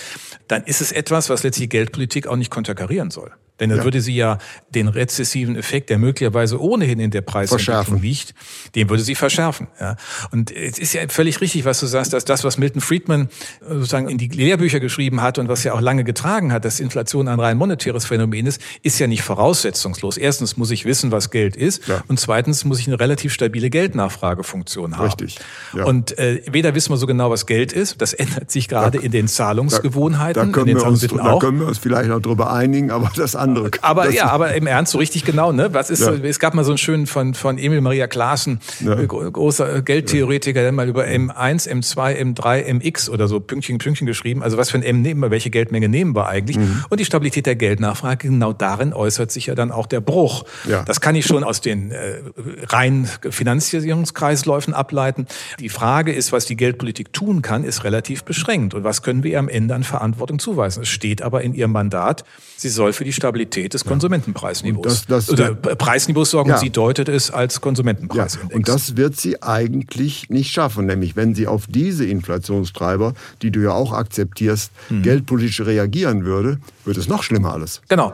dann 0.49 0.65
ist 0.65 0.81
es 0.83 0.93
etwas, 0.93 1.31
was 1.31 1.43
letztlich 1.43 1.71
Geldpolitik 1.71 2.27
auch 2.27 2.37
nicht 2.37 2.51
konterkarieren 2.51 3.11
soll. 3.11 3.33
Denn 3.61 3.71
dann 3.71 3.79
ja. 3.79 3.85
würde 3.85 4.01
sie 4.01 4.15
ja 4.15 4.39
den 4.75 4.89
rezessiven 4.89 5.57
Effekt, 5.57 5.91
der 5.91 5.99
möglicherweise 5.99 6.61
ohnehin 6.61 6.99
in 6.99 7.11
der 7.11 7.21
Preisentwicklung 7.21 8.01
liegt, 8.01 8.35
den 8.75 8.89
würde 8.89 9.03
sie 9.03 9.15
verschärfen. 9.15 9.69
Ja. 9.79 9.97
Und 10.31 10.51
es 10.51 10.79
ist 10.79 10.95
ja 10.95 11.03
völlig 11.09 11.41
richtig, 11.41 11.65
was 11.65 11.81
du 11.81 11.87
sagst, 11.87 12.13
dass 12.13 12.25
das, 12.25 12.43
was 12.45 12.59
Milton 12.59 12.81
Friedman 12.81 13.29
sozusagen 13.61 14.09
in 14.09 14.19
die 14.19 14.29
Lehrbücher 14.29 14.81
geschrieben 14.81 15.21
hat 15.21 15.39
und 15.39 15.49
was 15.49 15.65
ja 15.65 15.75
auch 15.75 15.81
lange 15.81 16.05
getragen 16.05 16.53
hat, 16.53 16.65
dass 16.65 16.81
Inflation 16.81 17.29
ein 17.29 17.39
rein 17.39 17.57
monetäres 17.57 18.07
Phänomen 18.07 18.47
ist, 18.47 18.61
ist 18.83 18.99
ja 18.99 19.07
nicht 19.07 19.23
voraussetzungslos. 19.23 20.17
Erstens 20.17 20.57
muss 20.57 20.71
ich 20.71 20.85
wissen, 20.85 21.13
was 21.13 21.31
Geld 21.31 21.57
ist 21.57 21.87
ja. 21.87 22.03
und 22.09 22.19
zweitens 22.19 22.65
muss 22.65 22.81
ich 22.81 22.87
eine 22.87 22.99
relativ 22.99 23.33
stabile 23.33 23.69
Geldnachfragefunktion 23.71 24.97
haben. 24.97 25.07
Richtig. 25.07 25.39
Ja. 25.77 25.85
Und 25.85 26.19
äh, 26.19 26.43
weder 26.51 26.75
wissen 26.75 26.93
wir 26.93 26.97
so 26.97 27.07
genau, 27.07 27.31
was 27.31 27.47
Geld 27.47 27.73
ist, 27.73 28.01
das 28.01 28.15
ändert 28.15 28.51
sich 28.51 28.69
gerade 28.69 28.99
da, 28.99 29.05
in 29.05 29.13
den 29.13 29.29
Zahlungsgewohnheiten. 29.29 30.41
Da, 30.41 30.47
da, 30.47 30.53
können 30.53 30.77
wir 30.77 30.87
uns, 30.87 31.01
da 31.01 31.39
können 31.39 31.61
wir 31.61 31.67
uns 31.67 31.79
vielleicht 31.79 32.09
noch 32.09 32.21
drüber 32.21 32.53
einigen, 32.53 32.91
aber 32.91 33.11
das 33.15 33.37
andere 33.37 33.50
andere. 33.51 33.71
Aber 33.83 34.11
ja, 34.11 34.31
aber 34.31 34.55
im 34.55 34.67
Ernst 34.67 34.93
so 34.93 34.99
richtig 34.99 35.25
genau, 35.25 35.53
ne? 35.53 35.73
Was 35.73 35.91
ist, 35.91 36.01
ja. 36.01 36.13
es 36.13 36.39
gab 36.39 36.55
mal 36.55 36.65
so 36.65 36.73
einen 36.73 36.79
schönen 36.79 37.07
von, 37.07 37.35
von 37.35 37.59
Emil 37.59 37.81
Maria 37.81 38.07
Klaassen, 38.07 38.61
ja. 38.81 38.99
Äh, 38.99 39.07
großer 39.07 39.77
äh, 39.77 39.83
Geldtheoretiker, 39.83 40.63
der 40.63 40.73
mal 40.73 40.89
über 40.89 41.05
M1, 41.05 41.69
M2, 41.69 42.35
M3, 42.35 42.75
MX 42.75 43.11
oder 43.11 43.29
so 43.29 43.41
Pünktchen, 43.41 43.79
Pünktchen 43.79 44.07
geschrieben. 44.07 44.43
Also 44.43 44.57
was 44.57 44.71
für 44.71 44.79
ein 44.79 44.83
M 44.83 45.03
nehmen 45.03 45.21
wir, 45.21 45.31
welche 45.31 45.51
Geldmenge 45.51 45.89
nehmen 45.89 46.15
wir 46.15 46.29
eigentlich? 46.29 46.59
Mhm. 46.59 46.85
Und 46.89 47.01
die 47.01 47.05
Stabilität 47.05 47.47
der 47.47 47.57
Geldnachfrage, 47.57 48.29
genau 48.29 48.53
darin 48.53 48.93
äußert 48.93 49.31
sich 49.31 49.47
ja 49.47 49.55
dann 49.55 49.73
auch 49.73 49.87
der 49.87 50.01
Bruch. 50.01 50.45
Ja. 50.69 50.83
Das 50.83 51.01
kann 51.01 51.15
ich 51.15 51.27
schon 51.27 51.45
aus 51.45 51.61
den 51.61 51.91
äh, 51.91 52.21
reinen 52.69 53.07
Finanzierungskreisläufen 53.07 54.75
ableiten. 54.75 55.27
Die 55.59 55.69
Frage 55.69 56.13
ist, 56.13 56.33
was 56.33 56.47
die 56.47 56.57
Geldpolitik 56.57 57.13
tun 57.13 57.43
kann, 57.43 57.65
ist 57.65 57.85
relativ 57.85 58.25
beschränkt. 58.25 58.75
Und 58.75 58.85
was 58.85 59.03
können 59.03 59.23
wir 59.23 59.33
ihr 59.33 59.39
am 59.39 59.49
Ende 59.49 59.75
an 59.75 59.85
Verantwortung 59.85 60.39
zuweisen? 60.39 60.83
Es 60.83 60.89
steht 60.89 61.23
aber 61.23 61.43
in 61.43 61.55
ihrem 61.55 61.73
Mandat, 61.73 62.25
sie 62.57 62.69
soll 62.69 62.93
für 62.93 63.05
die 63.05 63.13
Stabilität 63.13 63.40
Stabilität 63.41 63.75
des 63.75 63.85
Konsumentenpreisniveaus. 63.85 65.07
Das, 65.07 65.07
das, 65.07 65.31
Oder 65.31 65.55
Preisniveaus 65.55 66.31
sorgen, 66.31 66.51
ja. 66.51 66.59
sie 66.59 66.71
deutet 66.71 67.09
es 67.09 67.31
als 67.31 67.61
Konsumentenpreisindex. 67.61 68.51
Ja, 68.51 68.57
und 68.57 68.69
das 68.69 68.97
wird 68.97 69.17
sie 69.17 69.43
eigentlich 69.43 70.29
nicht 70.29 70.53
schaffen, 70.53 70.87
nämlich 70.87 71.17
wenn 71.17 71.35
sie 71.35 71.47
auf 71.47 71.67
diese 71.67 72.05
Inflationstreiber, 72.05 73.15
die 73.43 73.51
du 73.51 73.61
ja 73.61 73.73
auch 73.73 73.93
akzeptierst, 73.93 74.73
mhm. 74.91 75.03
geldpolitisch 75.03 75.61
reagieren 75.63 76.25
würde, 76.25 76.59
wird 76.85 76.97
es 76.97 77.09
noch 77.09 77.23
schlimmer 77.23 77.53
alles. 77.53 77.81
Genau. 77.89 78.13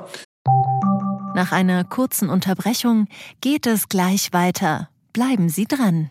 Nach 1.35 1.52
einer 1.52 1.85
kurzen 1.85 2.30
Unterbrechung 2.30 3.09
geht 3.40 3.66
es 3.66 3.88
gleich 3.88 4.33
weiter. 4.33 4.88
Bleiben 5.12 5.49
Sie 5.49 5.66
dran. 5.66 6.11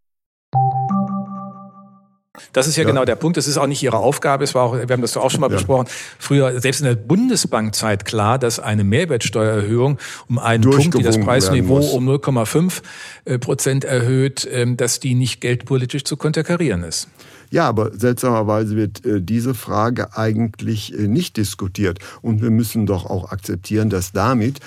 Das 2.53 2.67
ist 2.67 2.75
ja, 2.75 2.83
ja, 2.83 2.89
genau 2.89 3.05
der 3.05 3.15
Punkt. 3.15 3.37
Das 3.37 3.47
ist 3.47 3.57
auch 3.57 3.67
nicht 3.67 3.81
Ihre 3.83 3.97
Aufgabe. 3.97 4.43
Es 4.43 4.55
war 4.55 4.63
auch, 4.63 4.73
wir 4.73 4.87
haben 4.89 5.01
das 5.01 5.15
auch 5.15 5.31
schon 5.31 5.41
mal 5.41 5.49
ja. 5.49 5.55
besprochen. 5.55 5.87
Früher, 6.19 6.59
selbst 6.59 6.81
in 6.81 6.87
der 6.87 6.95
Bundesbankzeit 6.95 8.05
klar, 8.05 8.39
dass 8.39 8.59
eine 8.59 8.83
Mehrwertsteuererhöhung 8.83 9.97
um 10.27 10.39
einen 10.39 10.63
Punkt, 10.63 10.97
die 10.97 11.03
das 11.03 11.19
Preisniveau 11.19 11.79
um 11.79 12.09
0,5 12.09 12.81
äh, 13.25 13.39
Prozent 13.39 13.85
erhöht, 13.85 14.47
ähm, 14.51 14.77
dass 14.77 14.99
die 14.99 15.15
nicht 15.15 15.41
geldpolitisch 15.41 16.03
zu 16.03 16.17
konterkarieren 16.17 16.83
ist. 16.83 17.07
Ja, 17.51 17.67
aber 17.67 17.91
seltsamerweise 17.93 18.77
wird 18.77 19.05
äh, 19.05 19.21
diese 19.21 19.53
Frage 19.53 20.15
eigentlich 20.17 20.97
äh, 20.97 21.07
nicht 21.07 21.35
diskutiert. 21.35 21.99
Und 22.21 22.41
wir 22.41 22.49
müssen 22.49 22.85
doch 22.85 23.05
auch 23.05 23.31
akzeptieren, 23.31 23.89
dass 23.89 24.13
damit 24.13 24.59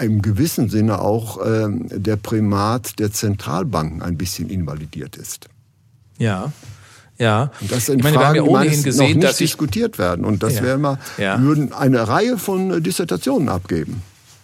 im 0.00 0.22
gewissen 0.22 0.68
Sinne 0.68 1.00
auch 1.00 1.38
ähm, 1.44 1.86
der 1.90 2.16
Primat 2.16 2.98
der 2.98 3.12
Zentralbanken 3.12 4.02
ein 4.02 4.16
bisschen 4.16 4.48
invalidiert 4.50 5.16
ist. 5.16 5.48
Ja. 6.18 6.52
Ja, 7.20 7.50
und 7.60 7.72
das 7.72 7.86
sind 7.86 7.98
ich 7.98 8.04
meine, 8.04 8.16
Fragen, 8.16 8.34
wir 8.34 8.42
haben 8.42 8.50
ja 8.52 8.58
ohnehin 8.60 8.82
gesehen, 8.84 9.08
noch 9.08 9.14
nicht 9.14 9.24
dass 9.24 9.36
diskutiert 9.38 9.98
werden. 9.98 10.24
Und 10.24 10.44
das 10.44 10.56
ja. 10.56 10.62
wären 10.62 10.82
wir, 10.82 10.98
ja. 11.18 11.40
würden 11.42 11.72
eine 11.72 12.06
Reihe 12.06 12.38
von 12.38 12.70
äh, 12.70 12.80
Dissertationen 12.80 13.48
abgeben. 13.48 14.02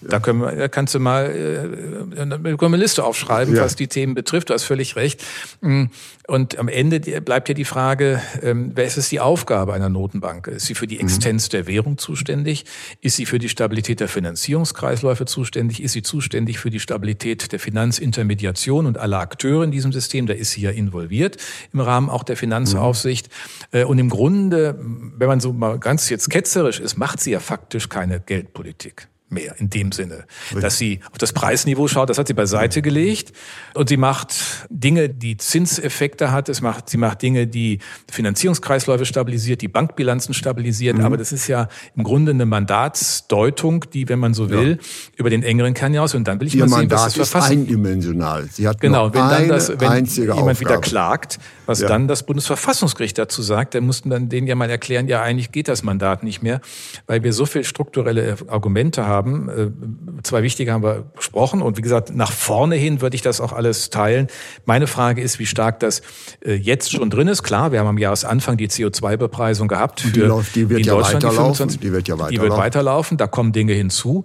Da, 0.08 0.20
können 0.20 0.40
wir, 0.40 0.52
da 0.52 0.68
kannst 0.68 0.94
du 0.94 1.00
mal 1.00 1.26
äh, 1.26 2.20
eine 2.20 2.76
Liste 2.76 3.04
aufschreiben, 3.04 3.56
ja. 3.56 3.62
was 3.62 3.76
die 3.76 3.88
Themen 3.88 4.14
betrifft. 4.14 4.50
Du 4.50 4.54
hast 4.54 4.64
völlig 4.64 4.96
recht. 4.96 5.24
Mm, 5.60 5.84
und 6.26 6.58
am 6.58 6.68
Ende 6.68 7.00
bleibt 7.20 7.48
ja 7.48 7.54
die 7.54 7.66
Frage, 7.66 8.20
ähm, 8.42 8.72
wer 8.74 8.86
ist 8.86 8.96
es 8.96 9.10
die 9.10 9.20
Aufgabe 9.20 9.74
einer 9.74 9.90
Notenbank? 9.90 10.46
Ist 10.46 10.66
sie 10.66 10.74
für 10.74 10.86
die 10.86 10.96
mhm. 10.96 11.02
Existenz 11.02 11.48
mhm. 11.48 11.50
der 11.50 11.66
Währung 11.66 11.98
zuständig? 11.98 12.64
Ist 13.02 13.16
sie 13.16 13.26
für 13.26 13.38
die 13.38 13.50
Stabilität 13.50 14.00
der 14.00 14.08
Finanzierungskreisläufe 14.08 15.26
zuständig? 15.26 15.82
Ist 15.82 15.92
sie 15.92 16.02
zuständig 16.02 16.58
für 16.58 16.70
die 16.70 16.80
Stabilität 16.80 17.52
der 17.52 17.60
Finanzintermediation 17.60 18.86
und 18.86 18.96
aller 18.96 19.18
Akteure 19.18 19.64
in 19.64 19.70
diesem 19.70 19.92
System? 19.92 20.26
Da 20.26 20.32
ist 20.32 20.52
sie 20.52 20.62
ja 20.62 20.70
involviert 20.70 21.36
im 21.72 21.80
Rahmen 21.80 22.08
auch 22.08 22.24
der 22.24 22.38
Finanzaufsicht. 22.38 23.28
Mhm. 23.72 23.78
Äh, 23.80 23.84
und 23.84 23.98
im 23.98 24.08
Grunde, 24.08 24.78
wenn 24.78 25.28
man 25.28 25.40
so 25.40 25.52
mal 25.52 25.78
ganz 25.78 26.08
jetzt 26.08 26.30
ketzerisch 26.30 26.80
ist, 26.80 26.96
macht 26.96 27.20
sie 27.20 27.32
ja 27.32 27.40
faktisch 27.40 27.90
keine 27.90 28.20
Geldpolitik 28.20 29.08
mehr 29.34 29.54
in 29.58 29.68
dem 29.68 29.92
Sinne, 29.92 30.24
dass 30.60 30.78
sie 30.78 31.00
auf 31.10 31.18
das 31.18 31.32
Preisniveau 31.32 31.88
schaut. 31.88 32.08
Das 32.08 32.18
hat 32.18 32.28
sie 32.28 32.34
beiseite 32.34 32.80
gelegt 32.80 33.32
und 33.74 33.88
sie 33.88 33.96
macht 33.96 34.34
Dinge, 34.70 35.08
die 35.08 35.36
Zinseffekte 35.36 36.32
hat. 36.32 36.48
Es 36.48 36.60
macht, 36.60 36.88
sie 36.88 36.96
macht 36.96 37.20
Dinge, 37.20 37.46
die 37.46 37.80
Finanzierungskreisläufe 38.10 39.04
stabilisiert, 39.04 39.60
die 39.60 39.68
Bankbilanzen 39.68 40.32
stabilisiert. 40.34 40.98
Mhm. 40.98 41.04
Aber 41.04 41.16
das 41.16 41.32
ist 41.32 41.48
ja 41.48 41.68
im 41.96 42.04
Grunde 42.04 42.32
eine 42.32 42.46
Mandatsdeutung, 42.46 43.84
die, 43.92 44.08
wenn 44.08 44.18
man 44.18 44.34
so 44.34 44.48
will, 44.50 44.78
ja. 44.80 45.12
über 45.16 45.30
den 45.30 45.42
engeren 45.42 45.74
Kern 45.74 45.92
hinaus. 45.92 46.14
Und 46.14 46.26
dann 46.28 46.40
will 46.40 46.46
ich 46.46 46.54
Ihr 46.54 46.66
mal 46.66 46.80
sehen, 46.80 46.90
was 46.90 47.04
das 47.04 47.14
Verfassen. 47.14 47.60
eindimensional. 47.60 48.48
Sie 48.50 48.66
hat 48.66 48.80
genau, 48.80 49.12
wenn 49.12 49.28
dann 49.28 49.48
das, 49.48 49.68
wenn 49.68 50.04
jemand 50.04 50.30
Aufgabe. 50.30 50.60
wieder 50.60 50.78
klagt, 50.78 51.38
was 51.66 51.80
ja. 51.80 51.88
dann 51.88 52.08
das 52.08 52.24
Bundesverfassungsgericht 52.24 53.18
dazu 53.18 53.42
sagt, 53.42 53.74
dann 53.74 53.84
mussten 53.84 54.10
dann 54.10 54.28
denen 54.28 54.46
ja 54.46 54.54
mal 54.54 54.70
erklären, 54.70 55.08
ja 55.08 55.22
eigentlich 55.22 55.52
geht 55.52 55.68
das 55.68 55.82
Mandat 55.82 56.22
nicht 56.22 56.42
mehr, 56.42 56.60
weil 57.06 57.22
wir 57.22 57.32
so 57.32 57.46
viel 57.46 57.64
strukturelle 57.64 58.36
Argumente 58.48 59.06
haben 59.06 59.23
haben. 59.24 59.48
Äh, 59.48 60.22
zwei 60.22 60.42
wichtige 60.42 60.72
haben 60.72 60.82
wir 60.82 61.04
besprochen. 61.16 61.62
Und 61.62 61.76
wie 61.76 61.82
gesagt, 61.82 62.14
nach 62.14 62.32
vorne 62.32 62.76
hin 62.76 63.00
würde 63.00 63.16
ich 63.16 63.22
das 63.22 63.40
auch 63.40 63.52
alles 63.52 63.90
teilen. 63.90 64.28
Meine 64.64 64.86
Frage 64.86 65.22
ist, 65.22 65.38
wie 65.38 65.46
stark 65.46 65.80
das 65.80 66.02
äh, 66.44 66.54
jetzt 66.54 66.92
schon 66.92 67.10
drin 67.10 67.28
ist. 67.28 67.42
Klar, 67.42 67.72
wir 67.72 67.80
haben 67.80 67.88
am 67.88 67.98
Jahresanfang 67.98 68.56
die 68.56 68.68
CO2-Bepreisung 68.68 69.68
gehabt. 69.68 70.00
Für 70.00 70.10
die, 70.10 70.20
läuft, 70.20 70.54
die 70.54 70.68
wird 70.68 70.86
ja 70.86 70.96
weiterlaufen. 70.96 71.68
Die, 71.68 71.78
die 71.78 71.92
wird 71.92 72.08
ja 72.08 72.14
weiterlaufen. 72.14 72.34
Die 72.34 72.40
wird 72.40 72.56
weiterlaufen. 72.56 73.16
Da 73.16 73.26
kommen 73.26 73.52
Dinge 73.52 73.72
hinzu. 73.72 74.24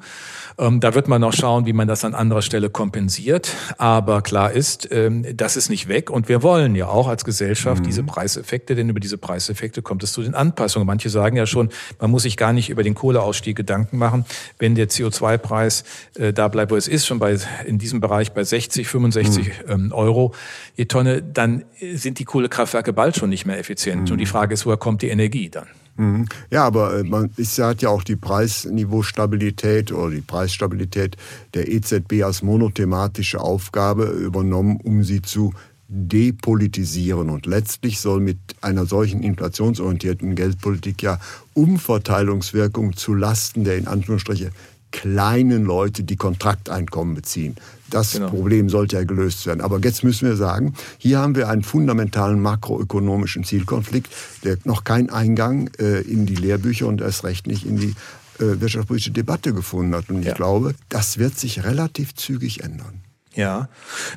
Ähm, 0.60 0.80
da 0.82 0.94
wird 0.94 1.08
man 1.08 1.22
noch 1.22 1.34
schauen, 1.34 1.66
wie 1.66 1.74
man 1.74 1.88
das 1.88 2.04
an 2.04 2.14
anderer 2.14 2.42
Stelle 2.42 2.70
kompensiert. 2.70 3.56
Aber 3.78 4.22
klar 4.22 4.52
ist, 4.52 4.90
ähm, 4.92 5.26
das 5.36 5.56
ist 5.56 5.70
nicht 5.70 5.88
weg. 5.88 6.10
Und 6.10 6.28
wir 6.28 6.44
wollen 6.44 6.76
ja 6.76 6.88
auch 6.88 7.08
als 7.08 7.24
Gesellschaft 7.24 7.82
mhm. 7.82 7.88
diese 7.88 8.04
Preiseffekte, 8.04 8.76
denn 8.76 8.90
über 8.90 9.00
diese 9.00 9.18
Preiseffekte 9.18 9.82
kommt 9.82 10.04
es 10.04 10.12
zu 10.12 10.22
den 10.22 10.36
Anpassungen. 10.36 10.86
Manche 10.86 11.10
sagen 11.10 11.38
ja 11.38 11.46
schon, 11.46 11.70
man 12.00 12.12
muss 12.12 12.24
sich 12.24 12.36
gar 12.36 12.52
nicht 12.52 12.70
über 12.70 12.84
den 12.84 12.94
Kohleausstieg 12.94 13.56
Gedanken 13.56 13.98
machen. 13.98 14.26
Wenn 14.58 14.76
der 14.76 14.90
CO2-Preis 14.90 15.84
äh, 16.18 16.34
da 16.34 16.50
bleibt, 16.50 16.72
wo 16.72 16.76
es 16.76 16.88
ist, 16.88 17.08
schon 17.08 17.20
bei, 17.20 17.38
in 17.66 17.78
diesem 17.78 18.02
Bereich 18.02 18.34
bei 18.34 18.44
60, 18.44 18.88
65 18.88 19.48
mhm. 19.48 19.54
Ähm, 19.70 19.92
Euro 19.94 20.34
je 20.76 20.86
Tonne, 20.86 21.22
dann 21.22 21.66
sind 21.94 22.20
die 22.20 22.26
Kohlekraftwerke 22.26 22.94
bald 22.94 23.16
schon 23.16 23.30
nicht 23.30 23.46
mehr 23.46 23.60
effizient. 23.60 24.06
Mhm. 24.06 24.12
Und 24.14 24.18
die 24.18 24.26
Frage 24.26 24.54
ist, 24.54 24.66
woher 24.66 24.78
kommt 24.78 25.02
die 25.02 25.10
Energie 25.10 25.50
dann? 25.50 25.68
Mhm. 26.00 26.28
Ja, 26.50 26.64
aber 26.64 27.00
äh, 27.00 27.04
man 27.04 27.30
ist, 27.36 27.60
hat 27.60 27.82
ja 27.82 27.90
auch 27.90 28.06
die 28.06 28.16
Preisniveaustabilität 28.16 29.92
oder 29.92 30.12
die 30.12 30.22
Preisstabilität 30.22 31.18
der 31.54 31.70
EZB 31.70 32.24
als 32.24 32.42
monothematische 32.42 33.42
Aufgabe 33.42 34.06
übernommen, 34.06 34.80
um 34.82 35.04
sie 35.04 35.22
zu 35.22 35.54
depolitisieren. 35.90 37.30
Und 37.30 37.46
letztlich 37.46 38.00
soll 38.00 38.22
mit 38.22 38.38
einer 38.62 38.86
solchen 38.86 39.22
inflationsorientierten 39.24 40.36
Geldpolitik 40.36 41.04
ja 41.04 41.20
Umverteilungswirkung 41.54 42.96
zu 42.96 43.14
Lasten 43.14 43.66
der 43.66 43.78
in 43.78 43.88
Anführungsstriche 43.88 44.52
kleinen 44.92 45.64
Leute, 45.66 46.04
die 46.04 46.16
Kontrakteinkommen 46.16 47.16
beziehen. 47.16 47.56
Das 47.90 48.14
genau. 48.14 48.30
Problem 48.30 48.70
sollte 48.70 48.98
ja 48.98 49.04
gelöst 49.04 49.46
werden. 49.46 49.62
Aber 49.62 49.80
jetzt 49.80 50.04
müssen 50.04 50.28
wir 50.28 50.36
sagen, 50.36 50.74
hier 50.98 51.20
haben 51.20 51.36
wir 51.36 51.50
einen 51.50 51.64
fundamentalen 51.64 52.40
makroökonomischen 52.40 53.44
Zielkonflikt, 53.44 54.12
der 54.44 54.58
noch 54.64 54.84
keinen 54.84 55.10
Eingang 55.10 55.70
äh, 55.80 56.02
in 56.02 56.26
die 56.26 56.36
Lehrbücher 56.36 56.88
und 56.88 57.02
erst 57.02 57.24
recht 57.24 57.48
nicht 57.48 57.66
in 57.66 57.78
die 57.78 57.96
äh, 58.40 58.62
wirtschaftspolitische 58.62 59.12
Debatte 59.12 59.54
gefunden 59.54 59.96
hat. 59.96 60.10
Und 60.10 60.24
ja. 60.24 60.30
ich 60.30 60.36
glaube, 60.36 60.76
das 60.90 61.18
wird 61.18 61.38
sich 61.38 61.64
relativ 61.64 62.16
zügig 62.16 62.64
ändern. 62.64 63.02
Ja, 63.36 63.70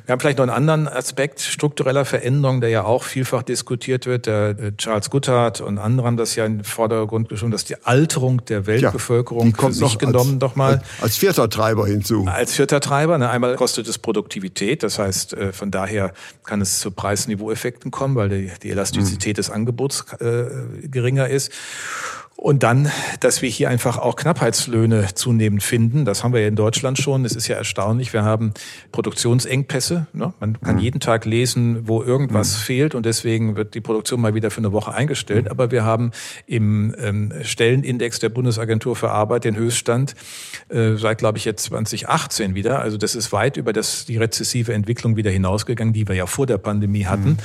wir 0.05 0.11
haben 0.11 0.19
vielleicht 0.19 0.39
noch 0.39 0.43
einen 0.43 0.69
anderen 0.69 0.87
Aspekt 0.87 1.39
struktureller 1.39 2.03
Veränderung, 2.03 2.61
der 2.61 2.71
ja 2.71 2.83
auch 2.83 3.03
vielfach 3.03 3.43
diskutiert 3.43 4.07
wird. 4.07 4.25
Der, 4.25 4.55
der 4.55 4.75
Charles 4.75 5.11
Goodhart 5.11 5.61
und 5.61 5.77
andere 5.77 6.07
haben 6.07 6.17
das 6.17 6.35
ja 6.35 6.45
in 6.45 6.57
den 6.57 6.63
Vordergrund 6.63 7.29
geschoben, 7.29 7.51
dass 7.51 7.63
die 7.63 7.75
Alterung 7.83 8.43
der 8.45 8.65
Weltbevölkerung 8.65 9.51
ja, 9.51 9.55
kommt 9.55 9.75
sich 9.75 9.99
genommen 9.99 10.33
als, 10.33 10.39
doch 10.39 10.55
mal 10.55 10.81
als 10.99 11.17
vierter 11.17 11.47
Treiber 11.47 11.85
hinzu. 11.85 12.25
Als 12.27 12.53
vierter 12.53 12.79
Treiber. 12.79 13.19
Ne, 13.19 13.29
einmal 13.29 13.55
kostet 13.55 13.87
es 13.87 13.99
Produktivität, 13.99 14.81
das 14.81 14.97
heißt 14.97 15.33
äh, 15.33 15.53
von 15.53 15.69
daher 15.69 16.11
kann 16.43 16.59
es 16.59 16.79
zu 16.79 16.89
Preisniveaueffekten 16.89 17.91
kommen, 17.91 18.15
weil 18.15 18.29
die, 18.29 18.51
die 18.63 18.71
Elastizität 18.71 19.35
mhm. 19.35 19.37
des 19.37 19.49
Angebots 19.51 20.05
äh, 20.19 20.45
geringer 20.87 21.29
ist. 21.29 21.51
Und 22.43 22.61
dann, 22.61 22.91
dass 23.21 23.41
wir 23.41 23.47
hier 23.47 23.69
einfach 23.69 23.97
auch 23.97 24.17
Knappheitslöhne 24.17 25.13
zunehmend 25.13 25.63
finden. 25.63 26.03
Das 26.03 26.25
haben 26.25 26.33
wir 26.33 26.41
ja 26.41 26.49
in 26.49 26.57
Deutschland 26.57 26.97
schon. 26.97 27.23
Es 27.23 27.37
ist 27.37 27.47
ja 27.47 27.55
erstaunlich. 27.55 28.11
Wir 28.11 28.25
haben 28.25 28.53
Produktionsengpässe. 28.91 30.07
Ne? 30.11 30.33
Man 30.41 30.59
kann 30.59 30.75
mhm. 30.75 30.81
jeden 30.81 30.99
Tag 30.99 31.23
lesen, 31.23 31.87
wo 31.87 32.03
irgendwas 32.03 32.57
mhm. 32.57 32.61
fehlt 32.63 32.95
und 32.95 33.05
deswegen 33.05 33.55
wird 33.55 33.75
die 33.75 33.79
Produktion 33.79 34.19
mal 34.19 34.33
wieder 34.35 34.51
für 34.51 34.57
eine 34.57 34.73
Woche 34.73 34.93
eingestellt. 34.93 35.45
Mhm. 35.45 35.51
Aber 35.51 35.71
wir 35.71 35.85
haben 35.85 36.11
im 36.45 36.93
ähm, 36.99 37.31
Stellenindex 37.43 38.19
der 38.19 38.27
Bundesagentur 38.27 38.97
für 38.97 39.11
Arbeit 39.11 39.45
den 39.45 39.55
Höchststand 39.55 40.13
äh, 40.67 40.95
seit, 40.95 41.19
glaube 41.19 41.37
ich, 41.37 41.45
jetzt 41.45 41.63
2018 41.63 42.55
wieder. 42.55 42.79
Also 42.79 42.97
das 42.97 43.15
ist 43.15 43.31
weit 43.31 43.55
über 43.55 43.71
das, 43.71 44.03
die 44.03 44.17
rezessive 44.17 44.73
Entwicklung 44.73 45.15
wieder 45.15 45.31
hinausgegangen, 45.31 45.93
die 45.93 46.09
wir 46.09 46.15
ja 46.15 46.25
vor 46.25 46.45
der 46.45 46.57
Pandemie 46.57 47.05
hatten. 47.05 47.29
Mhm. 47.29 47.37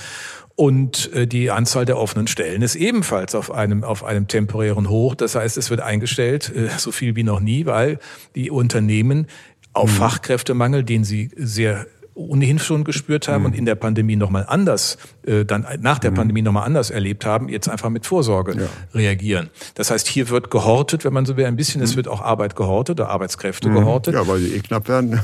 Und 0.60 1.12
äh, 1.12 1.28
die 1.28 1.52
Anzahl 1.52 1.84
der 1.84 1.98
offenen 1.98 2.26
Stellen 2.26 2.62
ist 2.62 2.74
ebenfalls 2.74 3.36
auf 3.36 3.52
einem, 3.54 3.84
auf 3.84 4.02
einem 4.02 4.26
temporären 4.26 4.88
Hoch. 4.88 5.14
Das 5.14 5.36
heißt, 5.36 5.56
es 5.56 5.70
wird 5.70 5.80
eingestellt, 5.80 6.52
äh, 6.52 6.68
so 6.78 6.90
viel 6.90 7.14
wie 7.14 7.22
noch 7.22 7.38
nie, 7.38 7.64
weil 7.64 8.00
die 8.34 8.50
Unternehmen 8.50 9.28
auf 9.72 9.88
mhm. 9.88 9.94
Fachkräftemangel, 9.94 10.82
den 10.82 11.04
sie 11.04 11.30
sehr 11.36 11.86
ohnehin 12.14 12.58
schon 12.58 12.82
gespürt 12.82 13.28
haben 13.28 13.42
mhm. 13.42 13.46
und 13.46 13.54
in 13.54 13.66
der 13.66 13.76
Pandemie 13.76 14.16
nochmal 14.16 14.46
anders, 14.48 14.98
äh, 15.24 15.44
dann 15.44 15.64
nach 15.80 16.00
der 16.00 16.10
mhm. 16.10 16.16
Pandemie 16.16 16.42
nochmal 16.42 16.66
anders 16.66 16.90
erlebt 16.90 17.24
haben, 17.24 17.48
jetzt 17.48 17.68
einfach 17.68 17.90
mit 17.90 18.04
Vorsorge 18.04 18.60
ja. 18.60 18.66
reagieren. 18.92 19.50
Das 19.76 19.92
heißt, 19.92 20.08
hier 20.08 20.28
wird 20.28 20.50
gehortet, 20.50 21.04
wenn 21.04 21.12
man 21.12 21.24
so 21.24 21.36
will, 21.36 21.44
ein 21.44 21.54
bisschen, 21.54 21.82
mhm. 21.82 21.84
es 21.84 21.94
wird 21.94 22.08
auch 22.08 22.20
Arbeit 22.20 22.56
gehortet 22.56 22.98
oder 22.98 23.10
Arbeitskräfte 23.10 23.68
mhm. 23.68 23.74
gehortet. 23.74 24.14
Ja, 24.14 24.26
weil 24.26 24.40
die 24.40 24.56
eh 24.56 24.58
knapp 24.58 24.88
werden. 24.88 25.20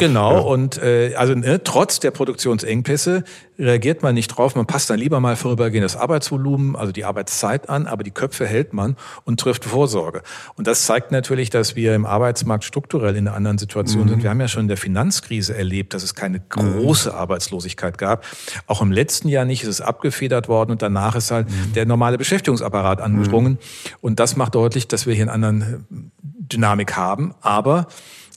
Genau, 0.00 0.32
ja. 0.32 0.40
und 0.40 0.82
äh, 0.82 1.14
also 1.14 1.34
ne, 1.34 1.62
trotz 1.62 2.00
der 2.00 2.10
Produktionsengpässe 2.10 3.24
reagiert 3.58 4.02
man 4.02 4.14
nicht 4.14 4.28
drauf. 4.28 4.56
Man 4.56 4.66
passt 4.66 4.90
dann 4.90 4.98
lieber 4.98 5.20
mal 5.20 5.36
vorübergehendes 5.36 5.96
Arbeitsvolumen, 5.96 6.74
also 6.74 6.92
die 6.92 7.04
Arbeitszeit 7.04 7.68
an, 7.68 7.86
aber 7.86 8.02
die 8.02 8.10
Köpfe 8.10 8.46
hält 8.46 8.72
man 8.72 8.96
und 9.24 9.38
trifft 9.38 9.64
Vorsorge. 9.64 10.22
Und 10.56 10.66
das 10.66 10.86
zeigt 10.86 11.12
natürlich, 11.12 11.50
dass 11.50 11.76
wir 11.76 11.94
im 11.94 12.06
Arbeitsmarkt 12.06 12.64
strukturell 12.64 13.16
in 13.16 13.28
einer 13.28 13.36
anderen 13.36 13.58
Situation 13.58 14.04
mhm. 14.04 14.08
sind. 14.08 14.22
Wir 14.22 14.30
haben 14.30 14.40
ja 14.40 14.48
schon 14.48 14.62
in 14.62 14.68
der 14.68 14.78
Finanzkrise 14.78 15.56
erlebt, 15.56 15.94
dass 15.94 16.02
es 16.02 16.14
keine 16.14 16.40
große 16.40 17.12
Arbeitslosigkeit 17.12 17.98
gab. 17.98 18.24
Auch 18.66 18.80
im 18.80 18.90
letzten 18.90 19.28
Jahr 19.28 19.44
nicht, 19.44 19.62
ist 19.62 19.68
es 19.68 19.80
abgefedert 19.80 20.48
worden 20.48 20.70
und 20.72 20.82
danach 20.82 21.14
ist 21.14 21.30
halt 21.30 21.48
mhm. 21.50 21.74
der 21.74 21.84
normale 21.84 22.16
Beschäftigungsapparat 22.16 23.00
angesprungen. 23.00 23.52
Mhm. 23.52 23.58
Und 24.00 24.20
das 24.20 24.36
macht 24.36 24.54
deutlich, 24.54 24.88
dass 24.88 25.06
wir 25.06 25.14
hier 25.14 25.30
einen 25.30 25.44
anderen 25.44 26.10
Dynamik 26.20 26.96
haben. 26.96 27.34
Aber 27.42 27.86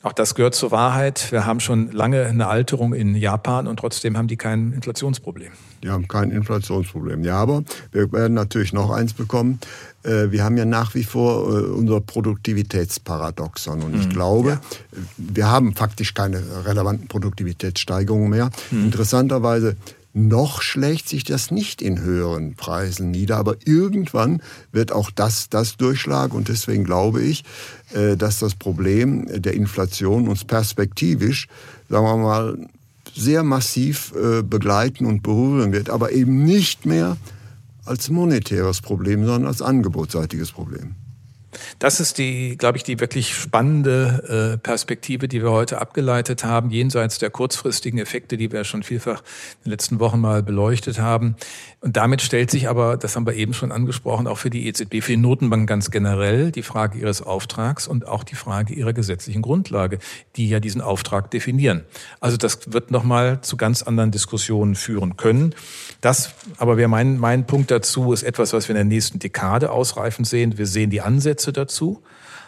auch 0.03 0.11
das 0.11 0.35
gehört 0.35 0.53
zur 0.53 0.71
Wahrheit. 0.71 1.31
Wir 1.31 1.45
haben 1.45 1.61
schon 1.61 1.89
lange 1.91 2.25
eine 2.25 2.47
Alterung 2.47 2.93
in 2.93 3.15
Japan 3.15 3.67
und 3.67 3.77
trotzdem 3.77 4.17
haben 4.17 4.27
die 4.27 4.35
kein 4.35 4.73
Inflationsproblem. 4.73 5.53
Die 5.81 5.89
haben 5.89 6.09
kein 6.09 6.29
Inflationsproblem. 6.29 7.23
Ja, 7.23 7.37
aber 7.37 7.63
wir 7.91 8.11
werden 8.11 8.33
natürlich 8.33 8.73
noch 8.73 8.91
eins 8.91 9.13
bekommen. 9.13 9.59
Äh, 10.03 10.29
wir 10.31 10.43
haben 10.43 10.57
ja 10.57 10.65
nach 10.65 10.93
wie 10.93 11.03
vor 11.03 11.47
äh, 11.47 11.63
unser 11.67 12.01
Produktivitätsparadoxon. 12.01 13.81
Und 13.81 13.95
ich 13.95 14.07
mhm, 14.07 14.11
glaube, 14.11 14.49
ja. 14.49 14.61
wir 15.17 15.49
haben 15.49 15.73
faktisch 15.73 16.13
keine 16.13 16.43
relevanten 16.65 17.07
Produktivitätssteigerungen 17.07 18.29
mehr. 18.29 18.49
Mhm. 18.71 18.85
Interessanterweise 18.85 19.77
noch 20.13 20.61
schlägt 20.61 21.09
sich 21.09 21.23
das 21.23 21.49
nicht 21.49 21.81
in 21.81 21.99
höheren 21.99 22.55
Preisen 22.55 23.09
nieder, 23.09 23.37
aber 23.37 23.55
irgendwann 23.65 24.41
wird 24.71 24.91
auch 24.91 25.09
das 25.09 25.49
das 25.49 25.75
durchschlagen 25.77 26.37
und 26.37 26.49
deswegen 26.49 26.83
glaube 26.83 27.21
ich, 27.21 27.43
äh, 27.93 28.15
dass 28.15 28.39
das 28.39 28.55
Problem 28.55 29.25
der 29.41 29.55
Inflation 29.55 30.27
uns 30.27 30.45
perspektivisch, 30.45 31.47
sagen 31.89 32.05
wir 32.05 32.17
mal, 32.17 32.57
sehr 33.15 33.43
massiv 33.43 34.13
äh, 34.15 34.43
begleiten 34.43 35.05
und 35.05 35.23
berühren 35.23 35.71
wird, 35.71 35.89
aber 35.89 36.11
eben 36.11 36.43
nicht 36.43 36.85
mehr 36.85 37.17
als 37.85 38.09
monetäres 38.09 38.81
Problem, 38.81 39.25
sondern 39.25 39.47
als 39.47 39.61
angebotsseitiges 39.61 40.51
Problem. 40.51 40.95
Das 41.79 41.99
ist 41.99 42.17
die, 42.17 42.57
glaube 42.57 42.77
ich, 42.77 42.83
die 42.83 42.99
wirklich 42.99 43.35
spannende 43.35 44.53
äh, 44.53 44.57
Perspektive, 44.57 45.27
die 45.27 45.41
wir 45.41 45.51
heute 45.51 45.79
abgeleitet 45.79 46.43
haben, 46.43 46.69
jenseits 46.69 47.19
der 47.19 47.29
kurzfristigen 47.29 47.99
Effekte, 47.99 48.37
die 48.37 48.51
wir 48.51 48.63
schon 48.63 48.83
vielfach 48.83 49.19
in 49.19 49.65
den 49.65 49.71
letzten 49.71 49.99
Wochen 49.99 50.19
mal 50.19 50.43
beleuchtet 50.43 50.99
haben. 50.99 51.35
Und 51.81 51.97
damit 51.97 52.21
stellt 52.21 52.49
sich 52.49 52.69
aber, 52.69 52.95
das 52.95 53.17
haben 53.17 53.25
wir 53.25 53.33
eben 53.33 53.53
schon 53.53 53.73
angesprochen, 53.73 54.25
auch 54.25 54.37
für 54.37 54.49
die 54.49 54.67
EZB, 54.67 55.01
für 55.01 55.11
die 55.11 55.17
Notenbank 55.17 55.67
ganz 55.67 55.91
generell 55.91 56.51
die 56.51 56.63
Frage 56.63 56.97
ihres 56.97 57.21
Auftrags 57.21 57.89
und 57.89 58.07
auch 58.07 58.23
die 58.23 58.35
Frage 58.35 58.73
ihrer 58.73 58.93
gesetzlichen 58.93 59.41
Grundlage, 59.41 59.99
die 60.37 60.47
ja 60.47 60.61
diesen 60.61 60.79
Auftrag 60.79 61.29
definieren. 61.31 61.83
Also 62.21 62.37
das 62.37 62.71
wird 62.71 62.89
nochmal 62.89 63.41
zu 63.41 63.57
ganz 63.57 63.83
anderen 63.83 64.11
Diskussionen 64.11 64.75
führen 64.75 65.17
können. 65.17 65.53
Das, 65.99 66.33
aber 66.57 66.77
wir 66.77 66.87
meinen, 66.87 67.19
mein 67.19 67.45
Punkt 67.45 67.69
dazu 67.69 68.13
ist 68.13 68.23
etwas, 68.23 68.53
was 68.53 68.69
wir 68.69 68.75
in 68.75 68.77
der 68.77 68.85
nächsten 68.85 69.19
Dekade 69.19 69.69
ausreifen 69.69 70.23
sehen. 70.23 70.57
Wir 70.57 70.67
sehen 70.67 70.89
die 70.89 71.01
Ansätze 71.01 71.42
dazu. 71.51 72.03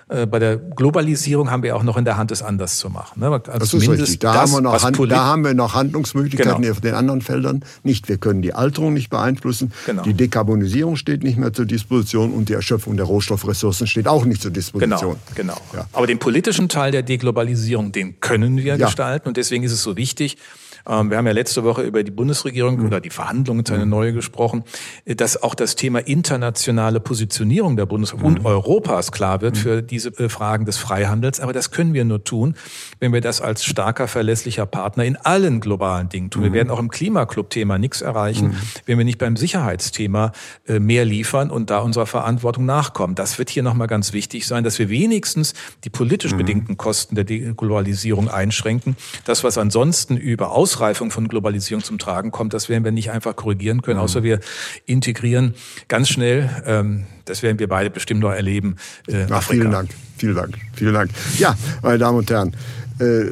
Äh, 0.08 0.28
bei 0.28 0.38
der 0.38 0.58
Globalisierung 0.58 1.50
haben 1.50 1.64
wir 1.64 1.76
auch 1.76 1.82
noch 1.82 1.98
in 1.98 2.06
der 2.06 2.16
Hand, 2.16 2.30
es 2.30 2.44
anders 2.44 2.78
zu 2.78 2.92
machen. 2.92 3.22
Ne? 3.22 3.32
Also 3.32 3.42
das 3.58 3.74
ist 3.74 3.90
richtig. 3.90 4.20
Da, 4.20 4.34
das, 4.34 4.42
haben 4.42 4.52
wir 4.52 4.62
noch 4.62 4.84
Hand, 4.84 5.00
da 5.10 5.26
haben 5.26 5.44
wir 5.44 5.56
noch 5.56 5.74
Handlungsmöglichkeiten 5.74 6.62
genau. 6.62 6.72
auf 6.72 6.80
den 6.80 6.94
anderen 6.94 7.22
Feldern 7.22 7.66
nicht. 7.82 8.08
Wir 8.08 8.18
können 8.18 8.44
die 8.44 8.54
Alterung 8.54 8.94
nicht 8.94 9.10
beeinflussen. 9.10 9.74
Genau. 9.88 10.04
Die 10.04 10.14
Dekarbonisierung 10.14 10.96
steht 10.96 11.24
nicht 11.24 11.40
mehr 11.40 11.54
zur 11.54 11.66
Disposition 11.66 12.34
und 12.34 12.50
die 12.50 12.54
Erschöpfung 12.54 12.98
der 12.98 13.08
Rohstoffressourcen 13.08 13.88
steht 13.88 14.08
auch 14.08 14.26
nicht 14.26 14.44
zur 14.44 14.52
Disposition. 14.52 15.16
Genau, 15.34 15.56
genau. 15.56 15.62
Ja. 15.74 15.88
Aber 15.92 16.06
den 16.06 16.20
politischen 16.20 16.70
Teil 16.70 16.92
der 16.92 17.02
Deglobalisierung, 17.02 17.92
den 17.92 18.20
können 18.20 18.58
wir 18.58 18.78
ja. 18.78 18.86
gestalten 18.86 19.28
und 19.28 19.38
deswegen 19.38 19.64
ist 19.64 19.72
es 19.72 19.82
so 19.82 19.98
wichtig, 19.98 20.38
ähm, 20.88 21.10
wir 21.10 21.18
haben 21.18 21.26
ja 21.26 21.34
letzte 21.34 21.64
Woche 21.64 21.82
über 21.84 22.04
die 22.04 22.12
Bundesregierung 22.12 22.80
mhm. 22.80 22.86
oder 22.86 23.02
die 23.02 23.10
Verhandlungen 23.10 23.66
zu 23.66 23.74
einer 23.74 23.86
mhm. 23.86 23.92
neue 23.92 24.14
gesprochen, 24.14 24.64
dass 25.06 25.42
auch 25.42 25.56
das 25.56 25.76
Thema 25.76 26.00
internationale 26.00 27.00
Positionierung 27.00 27.76
der 27.76 27.86
Bundesregierung 27.86 28.34
mhm. 28.34 28.38
und 28.40 28.46
Europas 28.46 29.12
klar 29.12 29.42
wird 29.42 29.58
für 29.58 29.82
diese 29.82 30.10
äh, 30.18 30.30
Fragen 30.30 30.66
des 30.66 30.78
Freihandels. 30.78 31.40
Aber 31.40 31.54
das 31.54 31.72
können 31.72 31.94
wir 31.94 32.06
nur 32.06 32.24
tun, 32.24 32.56
wenn 33.00 33.14
wir 33.14 33.22
das 33.22 33.42
als 33.42 33.66
starker, 33.66 34.08
verlässlicher 34.08 34.66
Partner 34.66 35.06
in 35.06 35.16
allen 35.18 35.60
globalen 35.60 36.10
Dingen 36.10 36.30
tun. 36.30 36.44
Wir 36.44 36.54
werden 36.54 36.70
auch 36.70 36.80
im 36.80 36.90
Klimaclub-Thema 36.90 37.78
nichts 37.78 38.02
erreichen, 38.02 38.56
wenn 38.86 38.98
wir 38.98 39.06
nicht 39.06 39.18
beim 39.18 39.38
Sicherheitsthema 39.38 40.32
äh, 40.68 40.80
mehr 40.80 41.06
liefern 41.06 41.50
und 41.50 41.70
da 41.70 41.80
unserer 41.80 42.06
Verantwortung 42.06 42.66
nachkommen. 42.66 43.16
Das 43.16 43.40
wird 43.40 43.50
hier 43.50 43.64
nochmal 43.64 43.88
ganz 43.88 44.14
wichtig 44.14 44.48
sein, 44.48 44.64
dass 44.64 44.80
wir 44.80 44.90
wenigstens 44.90 45.54
die 45.84 45.90
politisch 45.90 46.36
bedingten 46.36 46.78
Kosten 46.78 47.16
der 47.16 47.26
Globalisierung 47.26 48.30
einschränken. 48.30 48.96
Das, 49.26 49.44
was 49.44 49.58
ansonsten 49.58 50.18
über 50.18 50.52
Aus 50.52 50.75
Ausreifung 50.76 51.10
von 51.10 51.30
Globalisierung 51.30 51.84
zum 51.84 51.98
Tragen 51.98 52.32
kommt, 52.32 52.54
das 52.54 52.68
werden 52.68 52.84
wir 52.84 52.92
nicht 52.92 53.10
einfach 53.10 53.36
korrigieren 53.36 53.82
können, 53.82 54.00
außer 54.00 54.24
wir 54.24 54.40
integrieren 54.86 55.54
ganz 55.88 56.10
schnell, 56.10 56.50
ähm, 56.66 57.06
das 57.24 57.44
werden 57.44 57.60
wir 57.60 57.70
beide 57.70 57.90
bestimmt 57.90 58.20
noch 58.20 58.32
erleben. 58.32 58.76
Äh, 59.08 59.26
Ach, 59.30 59.42
vielen 59.42 59.72
Dank, 59.72 59.90
vielen 60.18 60.36
Dank, 60.36 60.58
vielen 60.74 60.94
Dank. 60.94 61.12
Ja, 61.38 61.56
meine 61.82 61.98
Damen 61.98 62.18
und 62.18 62.30
Herren, 62.30 62.56
äh, 63.00 63.32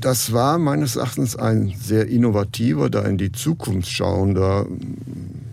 das 0.00 0.32
war 0.32 0.58
meines 0.58 0.94
Erachtens 0.94 1.34
ein 1.34 1.74
sehr 1.76 2.06
innovativer, 2.06 2.88
da 2.88 3.02
in 3.02 3.18
die 3.18 3.32
Zukunft 3.32 3.90
schauender 3.90 4.66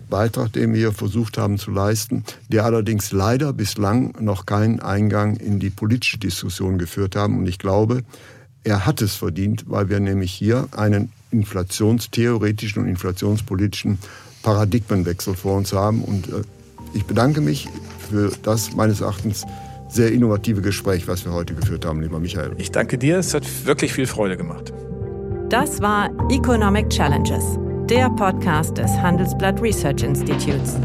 Beitrag, 0.08 0.52
den 0.52 0.72
wir 0.72 0.92
versucht 0.92 1.36
haben 1.36 1.58
zu 1.58 1.72
leisten, 1.72 2.22
der 2.48 2.64
allerdings 2.64 3.10
leider 3.10 3.52
bislang 3.52 4.14
noch 4.20 4.46
keinen 4.46 4.80
Eingang 4.80 5.36
in 5.36 5.58
die 5.58 5.68
politische 5.68 6.18
Diskussion 6.18 6.78
geführt 6.78 7.16
haben. 7.16 7.36
Und 7.38 7.46
ich 7.46 7.58
glaube, 7.58 8.04
er 8.68 8.84
hat 8.84 9.00
es 9.00 9.14
verdient, 9.14 9.64
weil 9.66 9.88
wir 9.88 9.98
nämlich 9.98 10.30
hier 10.32 10.68
einen 10.76 11.10
inflationstheoretischen 11.30 12.82
und 12.82 12.88
inflationspolitischen 12.88 13.98
Paradigmenwechsel 14.42 15.34
vor 15.34 15.56
uns 15.56 15.72
haben. 15.72 16.02
Und 16.02 16.28
äh, 16.28 16.42
ich 16.92 17.04
bedanke 17.04 17.40
mich 17.40 17.68
für 18.10 18.30
das 18.42 18.74
meines 18.74 19.00
Erachtens 19.00 19.44
sehr 19.88 20.12
innovative 20.12 20.60
Gespräch, 20.60 21.08
was 21.08 21.24
wir 21.24 21.32
heute 21.32 21.54
geführt 21.54 21.86
haben, 21.86 22.02
lieber 22.02 22.20
Michael. 22.20 22.52
Ich 22.58 22.70
danke 22.70 22.98
dir, 22.98 23.18
es 23.18 23.32
hat 23.32 23.44
wirklich 23.64 23.94
viel 23.94 24.06
Freude 24.06 24.36
gemacht. 24.36 24.72
Das 25.48 25.80
war 25.80 26.10
Economic 26.30 26.90
Challenges, 26.90 27.44
der 27.88 28.10
Podcast 28.10 28.76
des 28.76 28.90
Handelsblatt 28.90 29.62
Research 29.62 30.02
Institutes. 30.02 30.76